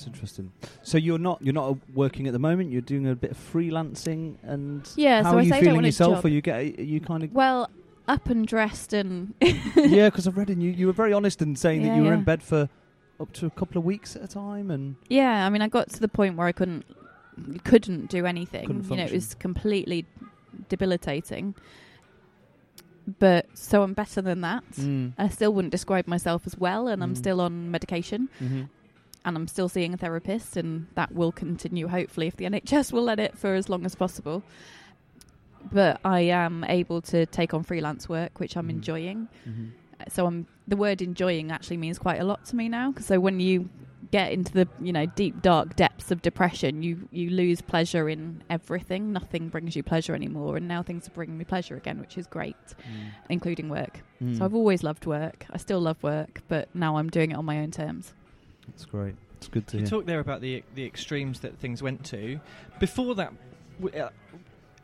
[0.00, 0.52] It's interesting.
[0.82, 2.70] So you're not you're not working at the moment.
[2.72, 5.60] You're doing a bit of freelancing, and Yeah, how so are I you say I
[5.60, 6.24] don't feeling yourself?
[6.24, 7.68] Are you get are you kind of Well,
[8.08, 10.08] up and dressed and yeah?
[10.08, 12.14] Because I've read in you you were very honest in saying that Yeah, you were
[12.14, 12.68] in bed for
[13.20, 15.90] up to a couple of weeks at a time, and Yeah, I mean, I got
[15.90, 16.84] to the point where I couldn't
[17.64, 18.66] couldn't do anything.
[18.66, 20.06] Couldn't you know, it was completely
[20.68, 21.54] debilitating.
[23.18, 24.62] But so I'm better than that.
[24.72, 25.14] Mm.
[25.18, 27.18] I still wouldn't describe myself as well, and I'm Mm.
[27.18, 28.68] still on medication, Mhm.
[29.24, 33.02] And I'm still seeing a therapist, and that will continue hopefully if the NHS will
[33.02, 34.42] let it for as long as possible.
[35.72, 38.70] But I am able to take on freelance work, which I'm Mm.
[38.70, 39.70] enjoying Mhm.
[40.08, 42.94] so I'm the word enjoying actually means quite a lot to me now.
[43.00, 43.68] So when you
[44.10, 48.42] get into the you know deep dark depths of depression, you you lose pleasure in
[48.48, 49.12] everything.
[49.12, 52.26] Nothing brings you pleasure anymore, and now things are bringing me pleasure again, which is
[52.26, 52.56] great,
[53.28, 54.02] including work.
[54.22, 54.38] Mm.
[54.38, 55.44] So I've always loved work.
[55.50, 58.14] I still love work, but now I'm doing it on my own terms.
[58.70, 59.14] That's great.
[59.38, 59.90] It's good to You hear.
[59.90, 62.40] talked there about the the extremes that things went to.
[62.78, 63.32] Before that,
[63.80, 64.10] w- uh,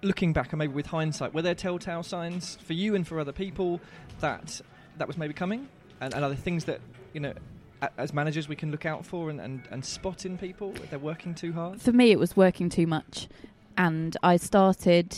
[0.03, 3.33] looking back and maybe with hindsight, were there telltale signs for you and for other
[3.33, 3.81] people
[4.21, 4.61] that
[4.99, 5.69] that was maybe coming,
[6.01, 6.81] and, and other things that
[7.13, 7.35] you know,
[7.83, 10.89] a, as managers, we can look out for and, and, and spot in people if
[10.91, 11.81] they're working too hard.
[11.81, 13.29] For me, it was working too much,
[13.77, 15.17] and I started.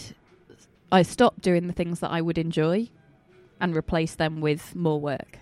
[0.90, 2.88] I stopped doing the things that I would enjoy,
[3.60, 5.38] and replaced them with more work.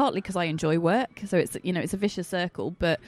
[0.00, 2.70] Partly because I enjoy work, so it's you know it's a vicious circle.
[2.70, 3.00] But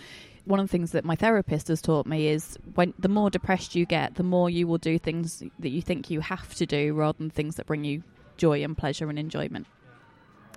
[0.45, 3.75] one of the things that my therapist has taught me is when the more depressed
[3.75, 6.93] you get, the more you will do things that you think you have to do
[6.93, 8.03] rather than things that bring you
[8.37, 9.67] joy and pleasure and enjoyment.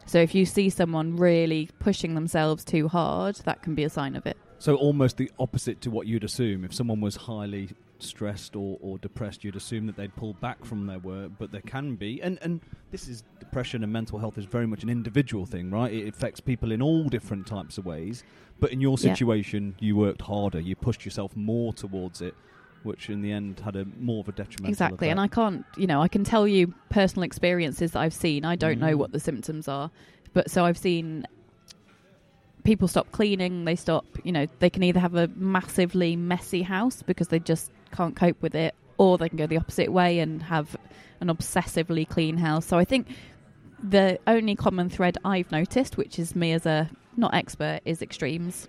[0.07, 4.17] So if you see someone really pushing themselves too hard, that can be a sign
[4.17, 4.35] of it.
[4.59, 6.65] So almost the opposite to what you'd assume.
[6.65, 10.85] If someone was highly stressed or, or depressed, you'd assume that they'd pull back from
[10.85, 14.45] their work, but there can be, and and this is depression and mental health is
[14.45, 15.91] very much an individual thing, right?
[15.93, 18.23] It affects people in all different types of ways.
[18.59, 19.13] But in your Yeah.
[19.13, 22.35] situation, you worked harder, you pushed yourself more towards it,
[22.83, 25.87] which in the end had a more of a detrimental Exactly, and I can't, you
[25.87, 28.45] know, I can tell you personal experiences that I've seen.
[28.45, 28.99] I don't know Mm.
[28.99, 29.89] what the symptoms are,
[30.33, 31.25] but so I've seen
[32.63, 33.65] people stop cleaning.
[33.65, 37.71] They stop, you know, they can either have a massively messy house because they just
[37.91, 40.75] can't cope with it, or they can go the opposite way and have
[41.19, 42.65] an obsessively clean house.
[42.65, 43.07] So I think
[43.81, 48.67] the only common thread I've noticed, which is me as a not expert, is extremes.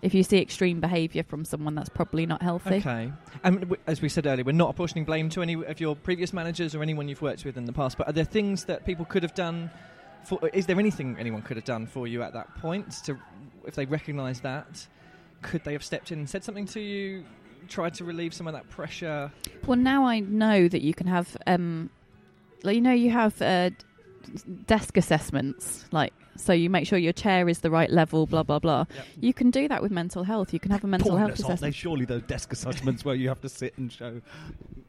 [0.00, 2.76] If you see extreme behaviour from someone, that's probably not healthy.
[2.76, 3.12] Okay.
[3.42, 6.32] And w- as we said earlier, we're not apportioning blame to any of your previous
[6.32, 7.98] managers or anyone you've worked with in the past.
[7.98, 9.70] But are there things that people could have done?
[10.24, 12.92] For, is there anything anyone could have done for you at that point?
[13.06, 13.18] To,
[13.66, 14.86] if they recognised that,
[15.42, 17.24] could they have stepped in and said something to you?
[17.68, 19.30] Tried to relieve some of that pressure.
[19.66, 21.90] Well, now I know that you can have, um,
[22.62, 23.70] like you know, you have uh,
[24.66, 28.58] desk assessments, like so you make sure your chair is the right level, blah blah
[28.58, 28.84] blah.
[28.94, 29.06] Yep.
[29.20, 30.52] You can do that with mental health.
[30.52, 31.68] You can have a mental health Pointless, aren't they?
[31.68, 31.74] assessment.
[31.74, 34.20] Surely those desk assessments where you have to sit and show.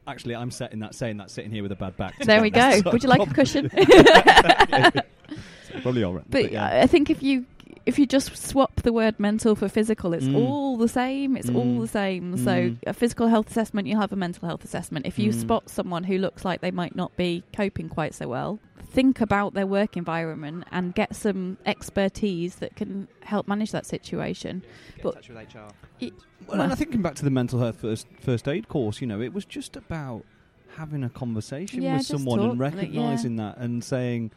[0.07, 2.17] Actually, I'm setting that, saying that, sitting here with a bad back.
[2.19, 2.81] There we go.
[2.85, 3.69] Would you like a cushion?
[5.81, 6.23] Probably all right.
[6.29, 6.81] But yeah.
[6.81, 7.45] I think if you
[7.89, 10.35] if you just swap the word mental for physical, it's Mm.
[10.37, 11.35] all the same.
[11.35, 11.81] It's all Mm.
[11.81, 12.37] the same.
[12.37, 12.77] So Mm.
[12.87, 15.05] a physical health assessment, you'll have a mental health assessment.
[15.07, 15.41] If you Mm.
[15.41, 18.59] spot someone who looks like they might not be coping quite so well,
[18.91, 24.61] think about their work environment and get some expertise that can help manage that situation.
[24.95, 25.71] Get But- in touch with HR.
[26.47, 29.19] Well, and I thinking back to the mental health first first aid course, you know,
[29.21, 30.23] it was just about
[30.77, 34.31] having a conversation Yeah, with someone and talk, like, recognizing that and saying,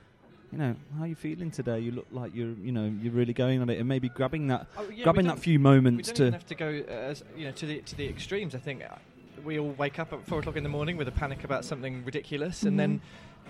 [0.52, 1.80] you know, how are you feeling today?
[1.80, 4.66] You look like you're, you know, you're really going on it, and maybe grabbing that,
[4.76, 6.22] Oh, yeah, grabbing don't- that few We moments don't to.
[6.24, 8.54] even have to go, uh, as, you know, to the to the extremes.
[8.54, 8.94] I think uh,
[9.44, 12.04] we all wake up at four o'clock in the morning with a panic about something
[12.04, 13.00] ridiculous, and then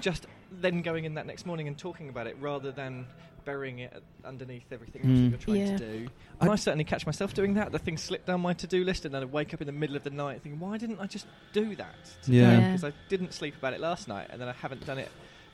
[0.01, 0.27] just
[0.61, 3.07] then going in that next morning and talking about it rather than
[3.45, 5.07] burying it underneath everything Mm.
[5.17, 5.77] that you're trying Yeah.
[5.77, 6.09] to do.
[6.41, 7.73] And I, I- certainly catch myself doing that.
[7.73, 9.97] The things slipped down my to-do list, and then I wake up in the middle
[9.97, 11.97] of the night thinking, "Why didn't I just do that?"
[12.29, 12.53] Yeah.
[12.53, 12.67] Yeah.
[12.69, 15.11] Because I didn't sleep about it last night, and then I haven't done it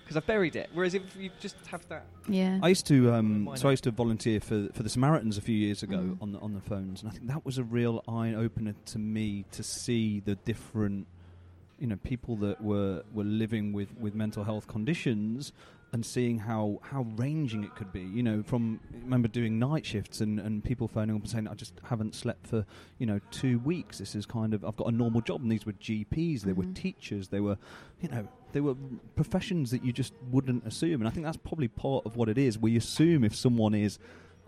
[0.08, 0.70] because I've buried it.
[0.72, 2.58] Whereas if you just have that, Yeah.
[2.62, 3.68] I used to, um, so?
[3.68, 6.22] I used to volunteer for for the Samaritans a few years ago Mm.
[6.22, 8.98] on the on the phones, and I think that was a real eye opener to
[8.98, 11.06] me to see the different,
[11.78, 15.52] you know, people that were were living with with mental health conditions,
[15.92, 18.00] and seeing how how ranging it could be.
[18.02, 21.48] You know, from I remember doing night shifts and and people phoning up and saying
[21.48, 22.66] I just haven't slept for
[22.98, 23.98] you know two weeks.
[23.98, 26.64] This is kind of I've got a normal job, and these were GPs, they were
[26.64, 26.74] Mhm.
[26.74, 27.56] teachers, they were,
[28.02, 28.74] you know, they were
[29.16, 31.00] professions that you just wouldn't assume.
[31.00, 32.58] And I think that's probably part of what it is.
[32.58, 33.98] We assume if someone is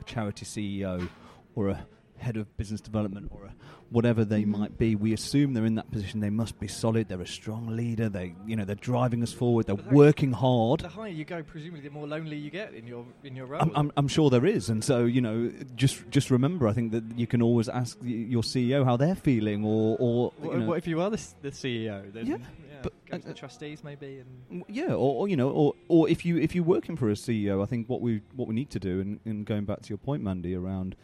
[0.01, 1.09] a charity CEO
[1.55, 1.87] or a
[2.21, 3.51] head of business development or
[3.91, 4.47] whatever they Mhm.
[4.59, 6.21] might be, we assume they're in that position.
[6.21, 7.09] They must be solid.
[7.09, 8.09] They're a strong leader.
[8.09, 9.67] They, you know, they're driving us forward.
[9.67, 10.81] They're working hard.
[10.81, 13.61] the higher you go, presumably the more lonely you get in your in your role.
[13.63, 16.69] I'm, I'm, I'm sure there is, and so you know, just just remember.
[16.69, 20.33] I think that you can always ask y- your CEO how they're feeling, or or
[20.39, 22.13] What, you know, what if you are the, the CEO?
[22.13, 22.37] Then, Yeah.
[22.37, 22.45] yeah.
[22.83, 26.09] But- go to uh, the trustees maybe and Yeah, or, or you know, or or
[26.09, 28.71] if you if you're working for a CEO, I think what we what we need
[28.71, 30.95] to do, and, and going back to your point, Mandy, around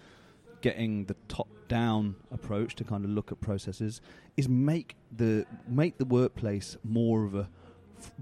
[0.67, 4.01] getting the top down approach to kind of look at processes,
[4.37, 7.49] is make the make the workplace more of a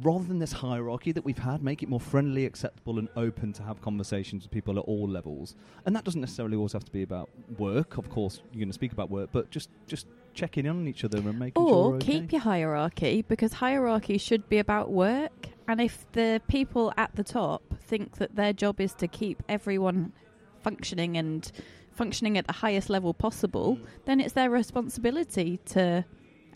[0.03, 3.63] rather than this hierarchy that we've had, make it more friendly, acceptable, and open to
[3.63, 5.57] have conversations with people at all levels.
[5.87, 7.97] And that doesn't necessarily always have to be about work.
[7.97, 11.03] Of course, you're going to speak about work, but just just checking in on each
[11.03, 11.75] other and making sure.
[11.75, 15.49] Or we're keep your hierarchy because hierarchy should be about work.
[15.67, 20.13] And if the people at the top think that their job is to keep everyone
[20.61, 21.51] functioning and
[21.95, 26.05] functioning at the highest level possible, then it's their responsibility to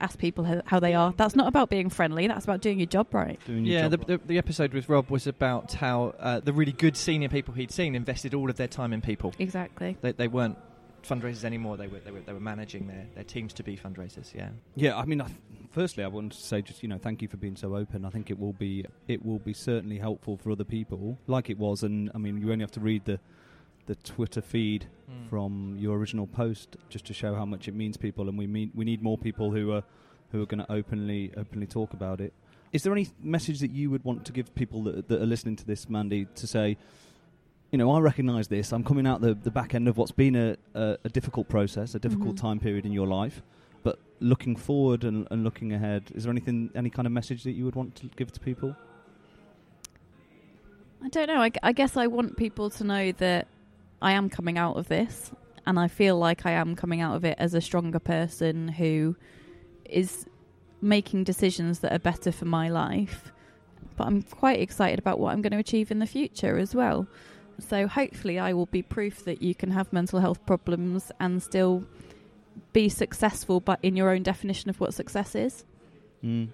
[0.01, 1.12] ask people how, how they are.
[1.16, 2.27] That's not about being friendly.
[2.27, 3.38] That's about doing your job right.
[3.46, 6.53] Doing your yeah, the, job the, the episode with Rob was about how uh, the
[6.53, 9.35] really good senior people he'd seen invested all of their time in people.
[9.38, 9.96] Exactly.
[10.01, 10.59] They, they weren't
[11.03, 11.77] fundraisers anymore.
[11.77, 14.35] They were they were, they were managing their, their teams to be fundraisers.
[14.35, 14.51] Yeah.
[14.74, 15.38] Yeah, I mean, I th-
[15.72, 18.05] firstly, I wanted to say just you know thank you for being so open.
[18.05, 21.59] I think it will be it will be certainly helpful for other people, like it
[21.59, 21.83] was.
[21.83, 23.18] And I mean, you only have to read the
[23.88, 25.29] the Twitter feed Mm.
[25.31, 28.29] from your original post just to show how much it means people.
[28.29, 29.83] And we mean we need more people who are
[30.33, 32.33] who are going to openly openly talk about it.
[32.72, 35.57] Is there any message that you would want to give people that, that are listening
[35.57, 36.77] to this, Mandy, to say?
[37.72, 38.72] You know, I recognise this.
[38.72, 41.94] I'm coming out the, the back end of what's been a, a, a difficult process,
[41.94, 42.40] a difficult Mhm.
[42.46, 43.42] time period in your life
[43.85, 47.53] but looking forward and, and looking ahead, is there anything, any kind of message that
[47.53, 48.74] you would want to give to people?
[51.03, 51.40] I don't know.
[51.40, 53.46] I, g- I guess I want people to know that
[54.00, 55.32] I am coming out of this,
[55.66, 59.16] and I feel like I am coming out of it as a stronger person who
[59.84, 60.26] is
[60.80, 63.32] making decisions that are better for my life.
[63.96, 67.06] But I'm quite excited about what I'm going to achieve in the future as well.
[67.58, 71.84] So hopefully, I will be proof that you can have mental health problems and still
[72.72, 75.64] be successful, but in your own definition of what success is.
[76.24, 76.48] Mm.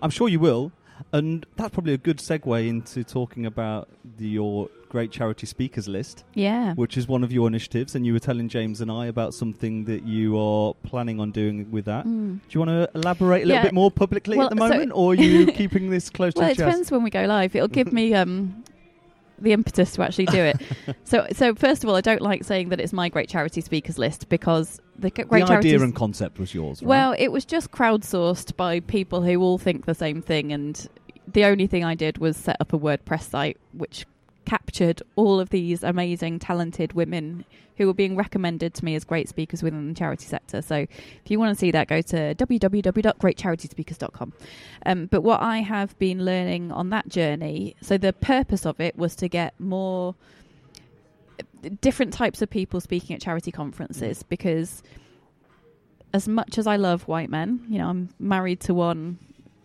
[0.00, 0.72] I'm sure you will,
[1.12, 6.24] and that's probably a good segue into talking about the, your great charity speakers list,
[6.32, 6.72] Yeah.
[6.74, 7.94] which is one of your initiatives.
[7.94, 11.70] And you were telling James and I about something that you are planning on doing
[11.70, 12.06] with that.
[12.06, 12.36] Mm.
[12.36, 13.62] Do you want to elaborate a little Yeah.
[13.64, 16.46] bit more publicly Well, at the so- moment, or are you keeping this close Well,
[16.46, 16.70] to it the chest?
[16.70, 17.54] depends when we go live.
[17.54, 18.64] It'll give me um,
[19.38, 20.56] the impetus to actually do it.
[21.04, 23.98] so, so first of all, I don't like saying that it's my great charity speakers
[23.98, 26.88] list because the great the idea and concept was yours, right?
[26.88, 30.88] well, it was just crowdsourced by people who all think the same thing, and
[31.30, 34.06] the only thing I did was set up a WordPress site which
[34.46, 37.44] captured all of these amazing, talented women
[37.76, 40.62] who were being recommended to me as great speakers within the charity sector.
[40.62, 44.32] So, if you want to see that, go to www.greatcharityspeakers.com.
[44.86, 48.96] Um, but what I have been learning on that journey, so the purpose of it
[48.96, 50.14] was to get more
[51.38, 51.42] uh,
[51.82, 54.82] different types of people speaking at charity conferences because
[56.14, 59.18] as much as I love white men, you know, I'm married to one,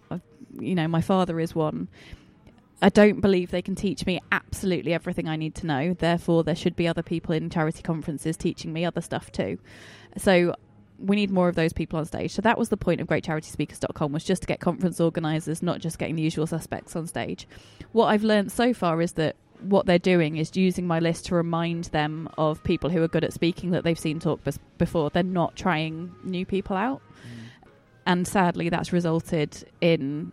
[0.10, 0.22] I've-
[0.60, 1.88] you know, my father is one.
[2.82, 5.94] I don't believe they can teach me absolutely everything I need to know.
[5.94, 9.60] Therefore, there should be other people in charity conferences teaching me other stuff too.
[10.18, 10.56] So
[10.98, 12.32] we need more of those people on stage.
[12.32, 16.00] So that was the point of greatcharityspeakers.com was just to get conference organisers, not just
[16.00, 17.48] getting the usual suspects on stage.
[17.92, 21.36] What I've learned so far is that what they're doing is using my list to
[21.36, 25.12] remind them of people who are good at speaking that they've seen talk bes- before.
[25.12, 27.02] They're not trying new people out.
[27.02, 27.70] Mm.
[28.08, 30.32] And sadly, that's resulted in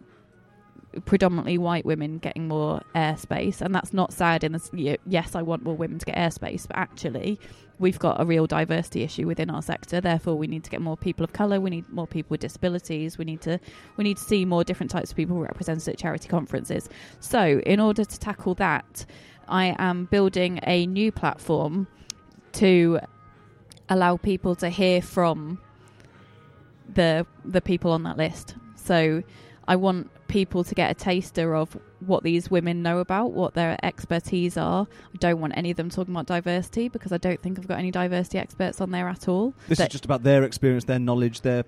[1.05, 3.61] predominantly white women getting more airspace.
[3.61, 4.71] And that's not sad in this.
[4.73, 7.39] y- Yes, I want more women to get airspace, but actually,
[7.79, 10.01] we've got a real diversity issue within our sector.
[10.01, 11.61] Therefore, we need to get more people of color.
[11.61, 13.19] We need more people with disabilities.
[13.19, 13.61] We need to
[13.97, 16.89] we need to see more different types of people represented at charity conferences.
[17.21, 19.05] So, in order to tackle that,
[19.47, 21.87] I am building a new platform
[22.53, 22.99] to
[23.89, 25.61] allow people to hear from
[26.93, 28.55] the the people on that list.
[28.77, 29.23] So,
[29.67, 33.77] I want people to get a taster of what these women know about, what their
[33.83, 34.87] expertise are.
[35.15, 37.79] I don't want any of them talking about diversity because I don't think I've got
[37.79, 39.55] any diversity experts on there at all.
[39.67, 41.65] this is just about their experience, their knowledge, their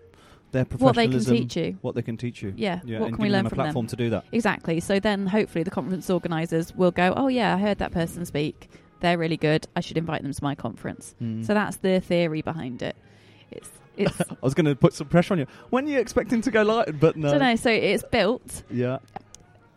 [0.52, 1.78] their professionalism, what they can teach you.
[1.80, 2.52] what they can teach you.
[2.56, 3.90] Yeah, Yeah, what and can we learn them a from platform them?
[3.90, 4.24] to do that.
[4.32, 4.80] Exactly.
[4.80, 8.68] So then hopefully the conference organisers will go, oh yeah, I heard that person speak.
[8.98, 9.68] They're really good.
[9.76, 11.14] I should invite them to my conference.
[11.22, 11.46] Mm.
[11.46, 12.96] So that's the theory behind it.
[13.52, 13.70] It's
[14.00, 15.46] it's I was going to put some pressure on you.
[15.70, 16.98] When are you expecting to go live?
[17.00, 17.28] But no.
[17.28, 17.56] I don't know.
[17.56, 18.62] So it's built.
[18.70, 18.98] Yeah.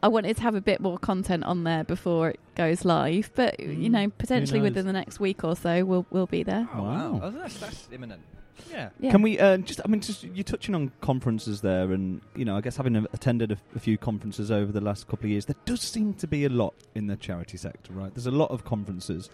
[0.01, 3.57] I wanted to have a bit more content on there before it goes live, but
[3.59, 6.67] you Mm, know, potentially within the next week or so, we'll we'll be there.
[6.73, 7.19] Oh, Wow.
[7.23, 8.21] Oh, that's, that's imminent.
[8.69, 8.89] Yeah.
[8.99, 9.11] Yeah.
[9.11, 9.79] Can we uh, just?
[9.83, 13.53] I mean, just you're touching on conferences there, and you know, I guess having attended
[13.53, 16.43] a, a few conferences over the last couple of years, there does seem to be
[16.43, 18.13] a lot in the charity sector, right?
[18.13, 19.29] There's a lot of conferences.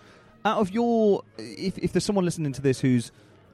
[0.46, 3.12] Out of your, if if there's someone listening to this who's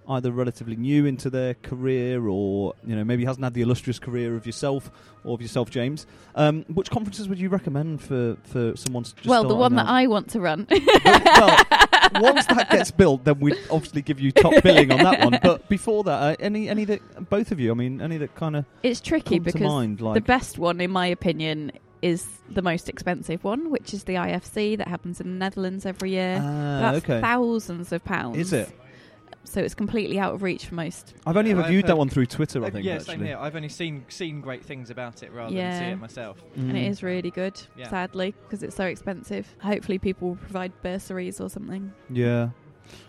[0.07, 4.35] either relatively new into their career or you know maybe hasn't had the illustrious career
[4.35, 4.91] of yourself
[5.23, 6.05] or of yourself, James.
[6.35, 9.03] Um, which conferences would you recommend for for someone?
[9.03, 9.87] Just well, the one that?
[9.87, 10.67] I want to run.
[10.69, 11.57] well,
[12.21, 15.39] once that gets built, then we'd obviously give you top billing on that one.
[15.41, 18.55] But before that, uh, any any that both of you, I mean, any that kind
[18.55, 22.89] of it's tricky because mind, like the best one, in my opinion, is the most
[22.89, 26.39] expensive one, which is the IFC that happens in the Netherlands every year.
[26.39, 27.21] Ah, That's okay.
[27.21, 28.37] thousands of pounds.
[28.37, 28.69] Is it?
[29.43, 31.13] So it's completely out of reach for most.
[31.25, 32.63] I've only ever I've viewed that one through Twitter.
[32.63, 33.15] I Uh, think yeah, actually.
[33.15, 33.37] same here.
[33.39, 36.43] I've only seen seen great things about it rather than see it myself.
[36.55, 37.03] And it Mm.
[37.03, 37.89] really good, Yeah.
[37.89, 39.47] sadly, because it's so expensive.
[39.61, 41.91] Hopefully, people will provide bursaries or something.
[42.09, 42.49] Yeah,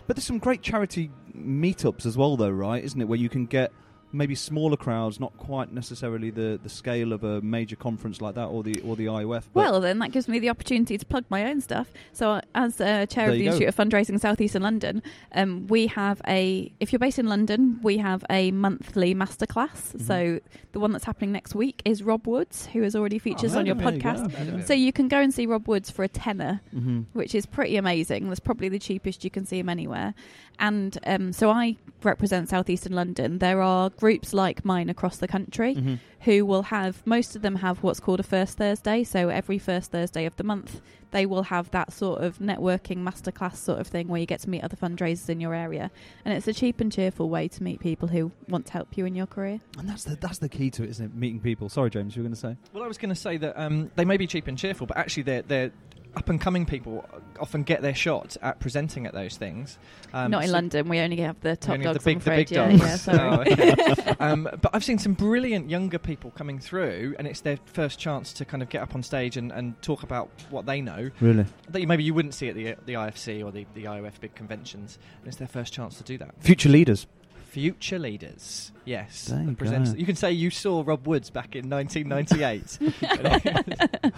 [0.05, 2.83] but there's some great charity meetups as well, though, right?
[2.83, 3.07] Isn't it?
[3.07, 3.71] Where you can get
[4.11, 8.45] maybe smaller crowds, not quite necessarily the, the scale of a major conference like that,
[8.45, 9.43] or the or the IOF.
[9.53, 11.91] Well, then that gives me the opportunity to plug my own stuff.
[12.13, 13.51] So, as uh, chair of the go.
[13.51, 15.01] Institute of Fundraising South Eastern London,
[15.33, 16.71] um, we have a.
[16.79, 19.93] If you're based in London, we have a monthly masterclass.
[19.95, 20.01] Mhm.
[20.01, 20.39] So
[20.71, 23.65] the one that's happening next week is Rob Woods, who has already features Oh, on
[23.65, 24.65] your there you podcast.
[24.67, 27.05] So you can go and see Rob Woods for a tenner, Mhm.
[27.13, 28.27] which is pretty amazing.
[28.27, 30.13] That's probably the cheapest you can see him anywhere.
[30.59, 33.37] And um, so I represent South Eastern London.
[33.39, 35.99] There are groups like mine across the country Mhm.
[36.21, 39.03] who will have most of them have what's called a first Thursday.
[39.03, 40.81] So every first Thursday of the month,
[41.11, 44.49] they will have that sort of networking masterclass sort of thing where you get to
[44.49, 45.89] meet other fundraisers in your area,
[46.25, 49.05] and it's a cheap and cheerful way to meet people who want to help you
[49.05, 49.59] in your career.
[49.77, 51.15] And that's the that's the key to it, isn't it?
[51.15, 51.69] Meeting people.
[51.69, 52.55] Sorry, James, you were going to say.
[52.73, 54.97] Well, I was going to say that um, they may be cheap and cheerful, but
[54.97, 55.71] actually they're, they're
[56.17, 57.07] up and coming people
[57.39, 59.77] often get their shot at presenting at those things.
[60.13, 62.03] Um, Not in so- London, we only have the top only dogs.
[62.03, 62.81] the big, the big yeah, dogs.
[62.81, 63.27] yeah, sorry.
[63.27, 64.15] Oh, okay.
[64.19, 68.33] um, but I've seen some brilliant younger people coming through, and it's their first chance
[68.33, 71.45] to kind of get up on stage and, and talk about what they know Really?
[71.69, 74.33] that you, maybe you wouldn't see at the the IFC or the, the IOF big
[74.33, 74.97] conventions.
[75.19, 76.33] And it's their first chance to do that.
[76.39, 77.05] Future leaders.
[77.45, 79.27] Future leaders, yes.
[79.27, 79.97] There the you presenters.
[79.97, 84.11] You can say you saw Rob Woods back in 1998.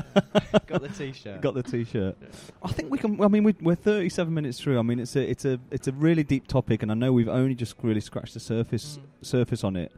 [0.66, 1.40] Got the T-shirt.
[1.40, 2.16] Got the t-shirt.
[2.62, 3.20] I think we can.
[3.22, 4.78] I mean, we, we're 37 minutes through.
[4.78, 7.28] I mean, it's a it's a it's a really deep topic, and I know we've
[7.28, 9.26] only just really scratched the surface Mm.
[9.26, 9.92] surface on it.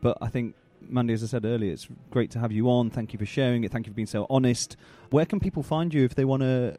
[0.00, 0.54] But I think,
[0.88, 2.90] Mandy, as I said earlier, it's great to have you on.
[2.90, 3.70] Thank you for sharing it.
[3.72, 4.76] Thank you for being so honest.
[5.10, 6.76] Where can people find you if they want to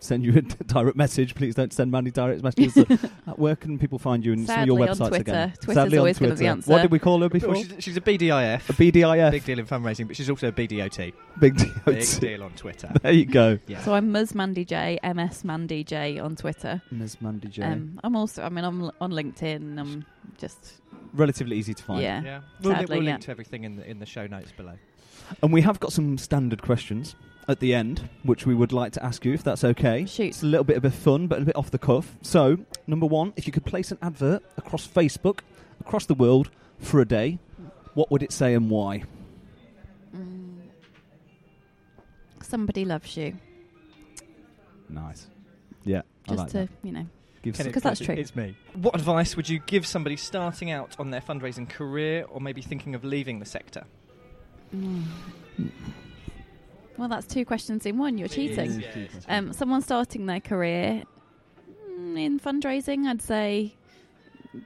[0.00, 1.34] send you a direct message?
[1.34, 2.76] Please don't send Mandy direct messages.
[3.26, 5.20] Uh, Where can people find you and some of your Sadly, on Twitter.
[5.32, 5.48] again?
[5.60, 6.50] Twitter's Sadly, on always gonna be the Twitter.
[6.52, 6.70] answer.
[6.72, 7.56] What did we call her Well, before?
[7.56, 8.70] she's, she's a BDIF.
[8.70, 9.30] A BDIF.
[9.32, 11.12] Big deal in fundraising, but she's also a BDOT.
[11.40, 11.72] Big deal.
[11.86, 12.92] Big deal on Twitter.
[13.02, 13.58] There you go.
[13.66, 13.82] Yeah.
[13.82, 16.80] So I'm Ms Mandy J, MS Mandy J on Twitter.
[16.92, 17.20] Ms.
[17.20, 17.62] Mandy J.
[17.64, 19.78] Um, I'm also, I mean, I'm l- on LinkedIn.
[19.80, 20.06] I'm
[20.38, 20.74] just,
[21.14, 22.00] Relatively easy to find.
[22.00, 22.22] yeah.
[22.22, 22.40] yeah.
[22.62, 23.10] We'll, li- Sadly, we'll yeah.
[23.14, 24.74] link to everything in the, in the show notes below.
[25.42, 27.16] And we have got some standard questions
[27.48, 30.04] at the end, which we would like to ask you, if that's okay.
[30.06, 30.28] Shoot.
[30.28, 32.16] It's a little bit of a fun, but a bit off the cuff.
[32.22, 35.40] So, number one, if you could place an advert across Facebook,
[35.80, 37.38] across the world, for a day,
[37.94, 39.04] what would it say and why?
[40.14, 40.58] Mm.
[42.42, 43.36] Somebody loves you.
[44.88, 45.26] Nice.
[45.84, 46.68] Yeah, I Just like to, that.
[46.82, 47.06] you know.
[47.42, 48.14] Give some- Because that's true.
[48.16, 48.56] It's me.
[48.74, 52.94] What advice would you give somebody starting out on their fundraising career or maybe thinking
[52.96, 53.84] of leaving the sector?
[54.74, 55.04] Mm.
[56.98, 58.18] Well, that's two questions in one.
[58.18, 58.80] You're cheating.
[58.80, 61.02] Yeah, Um, someone starting their career
[61.90, 63.74] mm, in fundraising, I'd say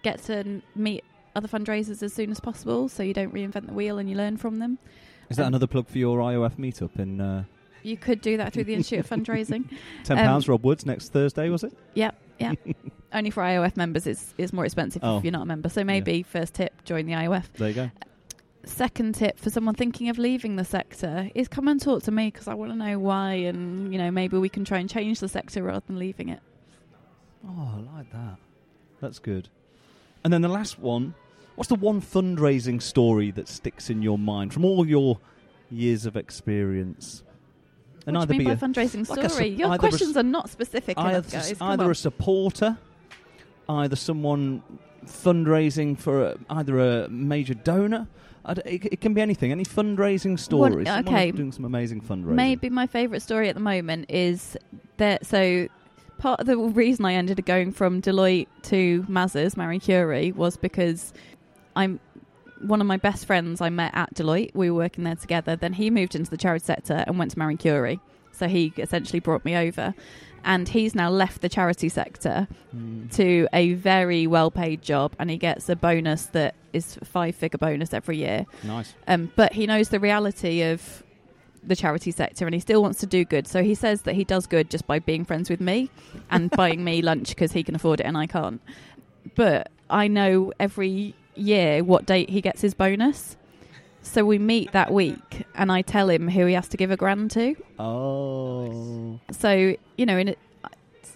[0.03, 1.05] get to meet
[1.35, 4.37] other fundraisers as soon as possible so you don't reinvent the wheel and you learn
[4.37, 4.79] from them.
[5.29, 7.45] Is that um, another plug for your IOF meetup in uh,
[7.83, 9.69] You could do that through the Institute of Fundraising.
[10.05, 10.49] ten Um, pounds?
[10.49, 11.73] Rob Woods next Thursday, was it?
[11.95, 12.55] Yep, yeah.
[13.13, 15.19] Only for IOF members, it's, it's more expensive Oh.
[15.19, 15.69] if you're not a member.
[15.69, 17.45] So maybe first tip, join the IOF.
[17.55, 17.91] There you go.
[18.65, 22.27] Second tip for someone thinking of leaving the sector is come and talk to me
[22.27, 25.21] because I want to know why, and you know maybe we can try and change
[25.21, 26.41] the sector rather than leaving it.
[27.47, 28.37] Oh, I like that.
[29.01, 29.49] That's good.
[30.25, 31.15] And then the last one.
[31.57, 35.19] What's the one fundraising story that sticks in your mind from all your
[35.71, 37.23] years of experience?
[38.07, 39.49] And what do you mean be by a, fundraising like story?
[39.49, 41.53] Your questions are not specific enough, either, guys.
[41.59, 41.91] Come either on.
[41.91, 42.79] a supporter,
[43.69, 44.63] either someone
[45.05, 48.07] fundraising for a, either a major donor.
[48.49, 49.53] It, it can be anything.
[49.53, 50.89] Any fundraising stories.
[50.89, 51.31] Okay.
[51.31, 52.35] doing some amazing fundraising.
[52.35, 54.57] Maybe my favourite story at the moment is
[54.97, 55.27] that.
[55.27, 55.69] So,
[56.19, 60.57] part of the reason I ended up going from Deloitte to Mazars, Marie Curie, was
[60.57, 61.13] because
[61.77, 62.01] I'm
[62.61, 64.55] one of my best friends I met at Deloitte.
[64.55, 65.57] We were working there together.
[65.57, 68.01] Then he moved into the charity sector and went to Marie Curie.
[68.41, 69.95] So he essentially brought me over.
[70.43, 73.13] And he's now left the charity sector Mm.
[73.17, 77.35] to a very well paid job and he gets a bonus that is a five
[77.35, 78.47] figure bonus every year.
[78.65, 78.95] Nice.
[79.07, 81.03] Um, but he knows the reality of
[81.63, 83.47] the charity sector and he still wants to do good.
[83.47, 85.91] So he says that he does good just by being friends with me
[86.31, 88.63] and buying me lunch because he can afford it and I can't.
[89.35, 93.37] but I know every year what date he gets his bonus.
[94.03, 96.97] So we meet that week, and I tell him who he has to give a
[96.97, 97.55] grand to.
[97.79, 99.21] Oh.
[99.31, 100.39] So you know, in it,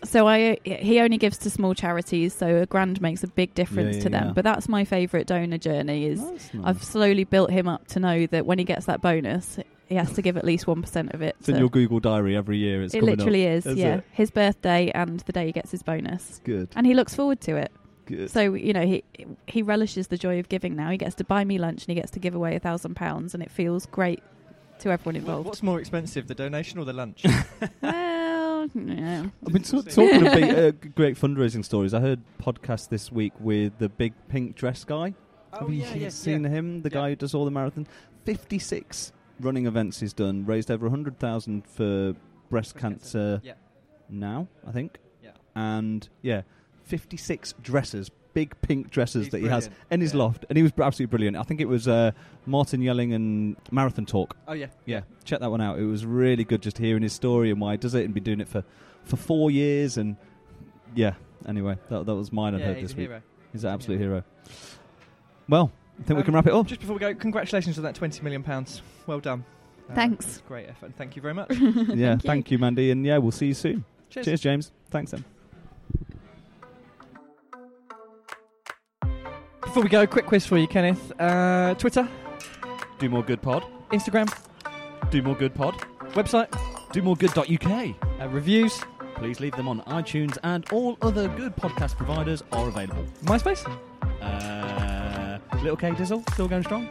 [0.05, 3.97] so I he only gives to small charities, so a grand makes a big difference
[3.97, 4.27] yeah, to them.
[4.29, 4.33] yeah.
[4.33, 6.07] But that's my favourite donor journey.
[6.07, 6.51] Is nice.
[6.63, 9.59] I've slowly built him up to know that when he gets that bonus,
[9.89, 11.37] he has to give at least one percent of it.
[11.41, 12.83] It's in your Google diary every year.
[12.83, 13.53] It's it coming literally up.
[13.55, 13.97] is, Is yeah.
[13.97, 14.05] it?
[14.13, 16.69] His birthday and the day he gets his bonus, Good.
[16.77, 17.73] and he looks forward to it.
[18.07, 18.31] Good.
[18.31, 19.03] So you know he
[19.47, 20.77] he relishes the joy of giving.
[20.77, 22.95] Now he gets to buy me lunch and he gets to give away a thousand
[22.95, 24.23] pounds, and it feels great
[24.81, 25.47] to everyone involved.
[25.47, 27.25] What's more expensive, the donation or the lunch?
[27.83, 29.27] well, yeah.
[29.47, 31.95] I've been so- talking of big, uh, great fundraising stories.
[31.95, 35.15] I heard podcast this week with the big pink dress guy.
[35.59, 36.83] Have you seen him?
[36.83, 36.95] The Yeah.
[36.95, 37.87] guy who does all the marathon.
[38.25, 40.45] Fifty-six running events he's done.
[40.47, 42.13] Raised over a hundred thousand for
[42.51, 43.41] breast, Breast cancer.
[43.45, 43.55] Yeah.
[44.09, 44.99] Now I think.
[45.23, 45.31] Yeah.
[45.55, 46.43] And yeah,
[46.85, 50.19] fifty-six dresses, big pink dresses He's that he has in his Yeah.
[50.21, 51.37] loft, and he was absolutely brilliant.
[51.37, 52.13] I think it was uh,
[52.47, 54.37] Martin Yelling and Marathon Talk.
[54.49, 54.67] Oh yeah.
[54.87, 55.79] Yeah, check that one out.
[55.79, 58.23] It was really good just hearing his story and why he does it, and been
[58.25, 58.65] doing it for,
[59.05, 59.97] for four years.
[59.97, 60.17] And
[60.95, 61.15] yeah,
[61.47, 62.55] anyway, that, that was mine.
[62.55, 63.09] I yeah, heard he's this a week.
[63.09, 63.23] hero.
[63.53, 64.25] He's an absolute hero.
[65.49, 65.71] Well,
[66.01, 66.67] I think we Um, can wrap it up.
[66.67, 68.83] Just before we go, congratulations on that twenty million pounds.
[69.07, 69.45] Well done.
[69.91, 70.25] Uh, Thanks.
[70.25, 70.87] that's Great effort.
[70.87, 71.51] and Thank you very much.
[71.95, 72.59] yeah, thank you.
[72.59, 73.85] Mandy, and yeah, we'll see you soon.
[74.11, 74.25] Cheers.
[74.27, 74.73] Cheers, James.
[74.91, 75.25] Thanks, then.
[79.75, 81.11] Before we go, quick quiz for you, Kenneth.
[81.21, 82.09] Uh, Twitter,
[83.01, 83.65] Do more good pod.
[83.91, 84.33] Instagram,
[85.11, 85.75] Do more good pod.
[86.13, 86.47] website,
[86.93, 87.67] Do more good.uk.
[88.21, 88.81] uh, reviews,
[89.17, 93.05] Please leave them on iTunes and all other good podcast providers are available.
[93.25, 93.65] MySpace.
[94.23, 96.89] Uh, Little K Dizzle still going strong.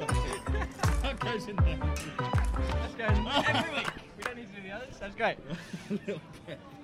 [0.00, 1.78] That goes in there.
[2.58, 3.86] That's going every week.
[4.18, 4.96] We don't need to do the others.
[4.98, 5.36] That's great.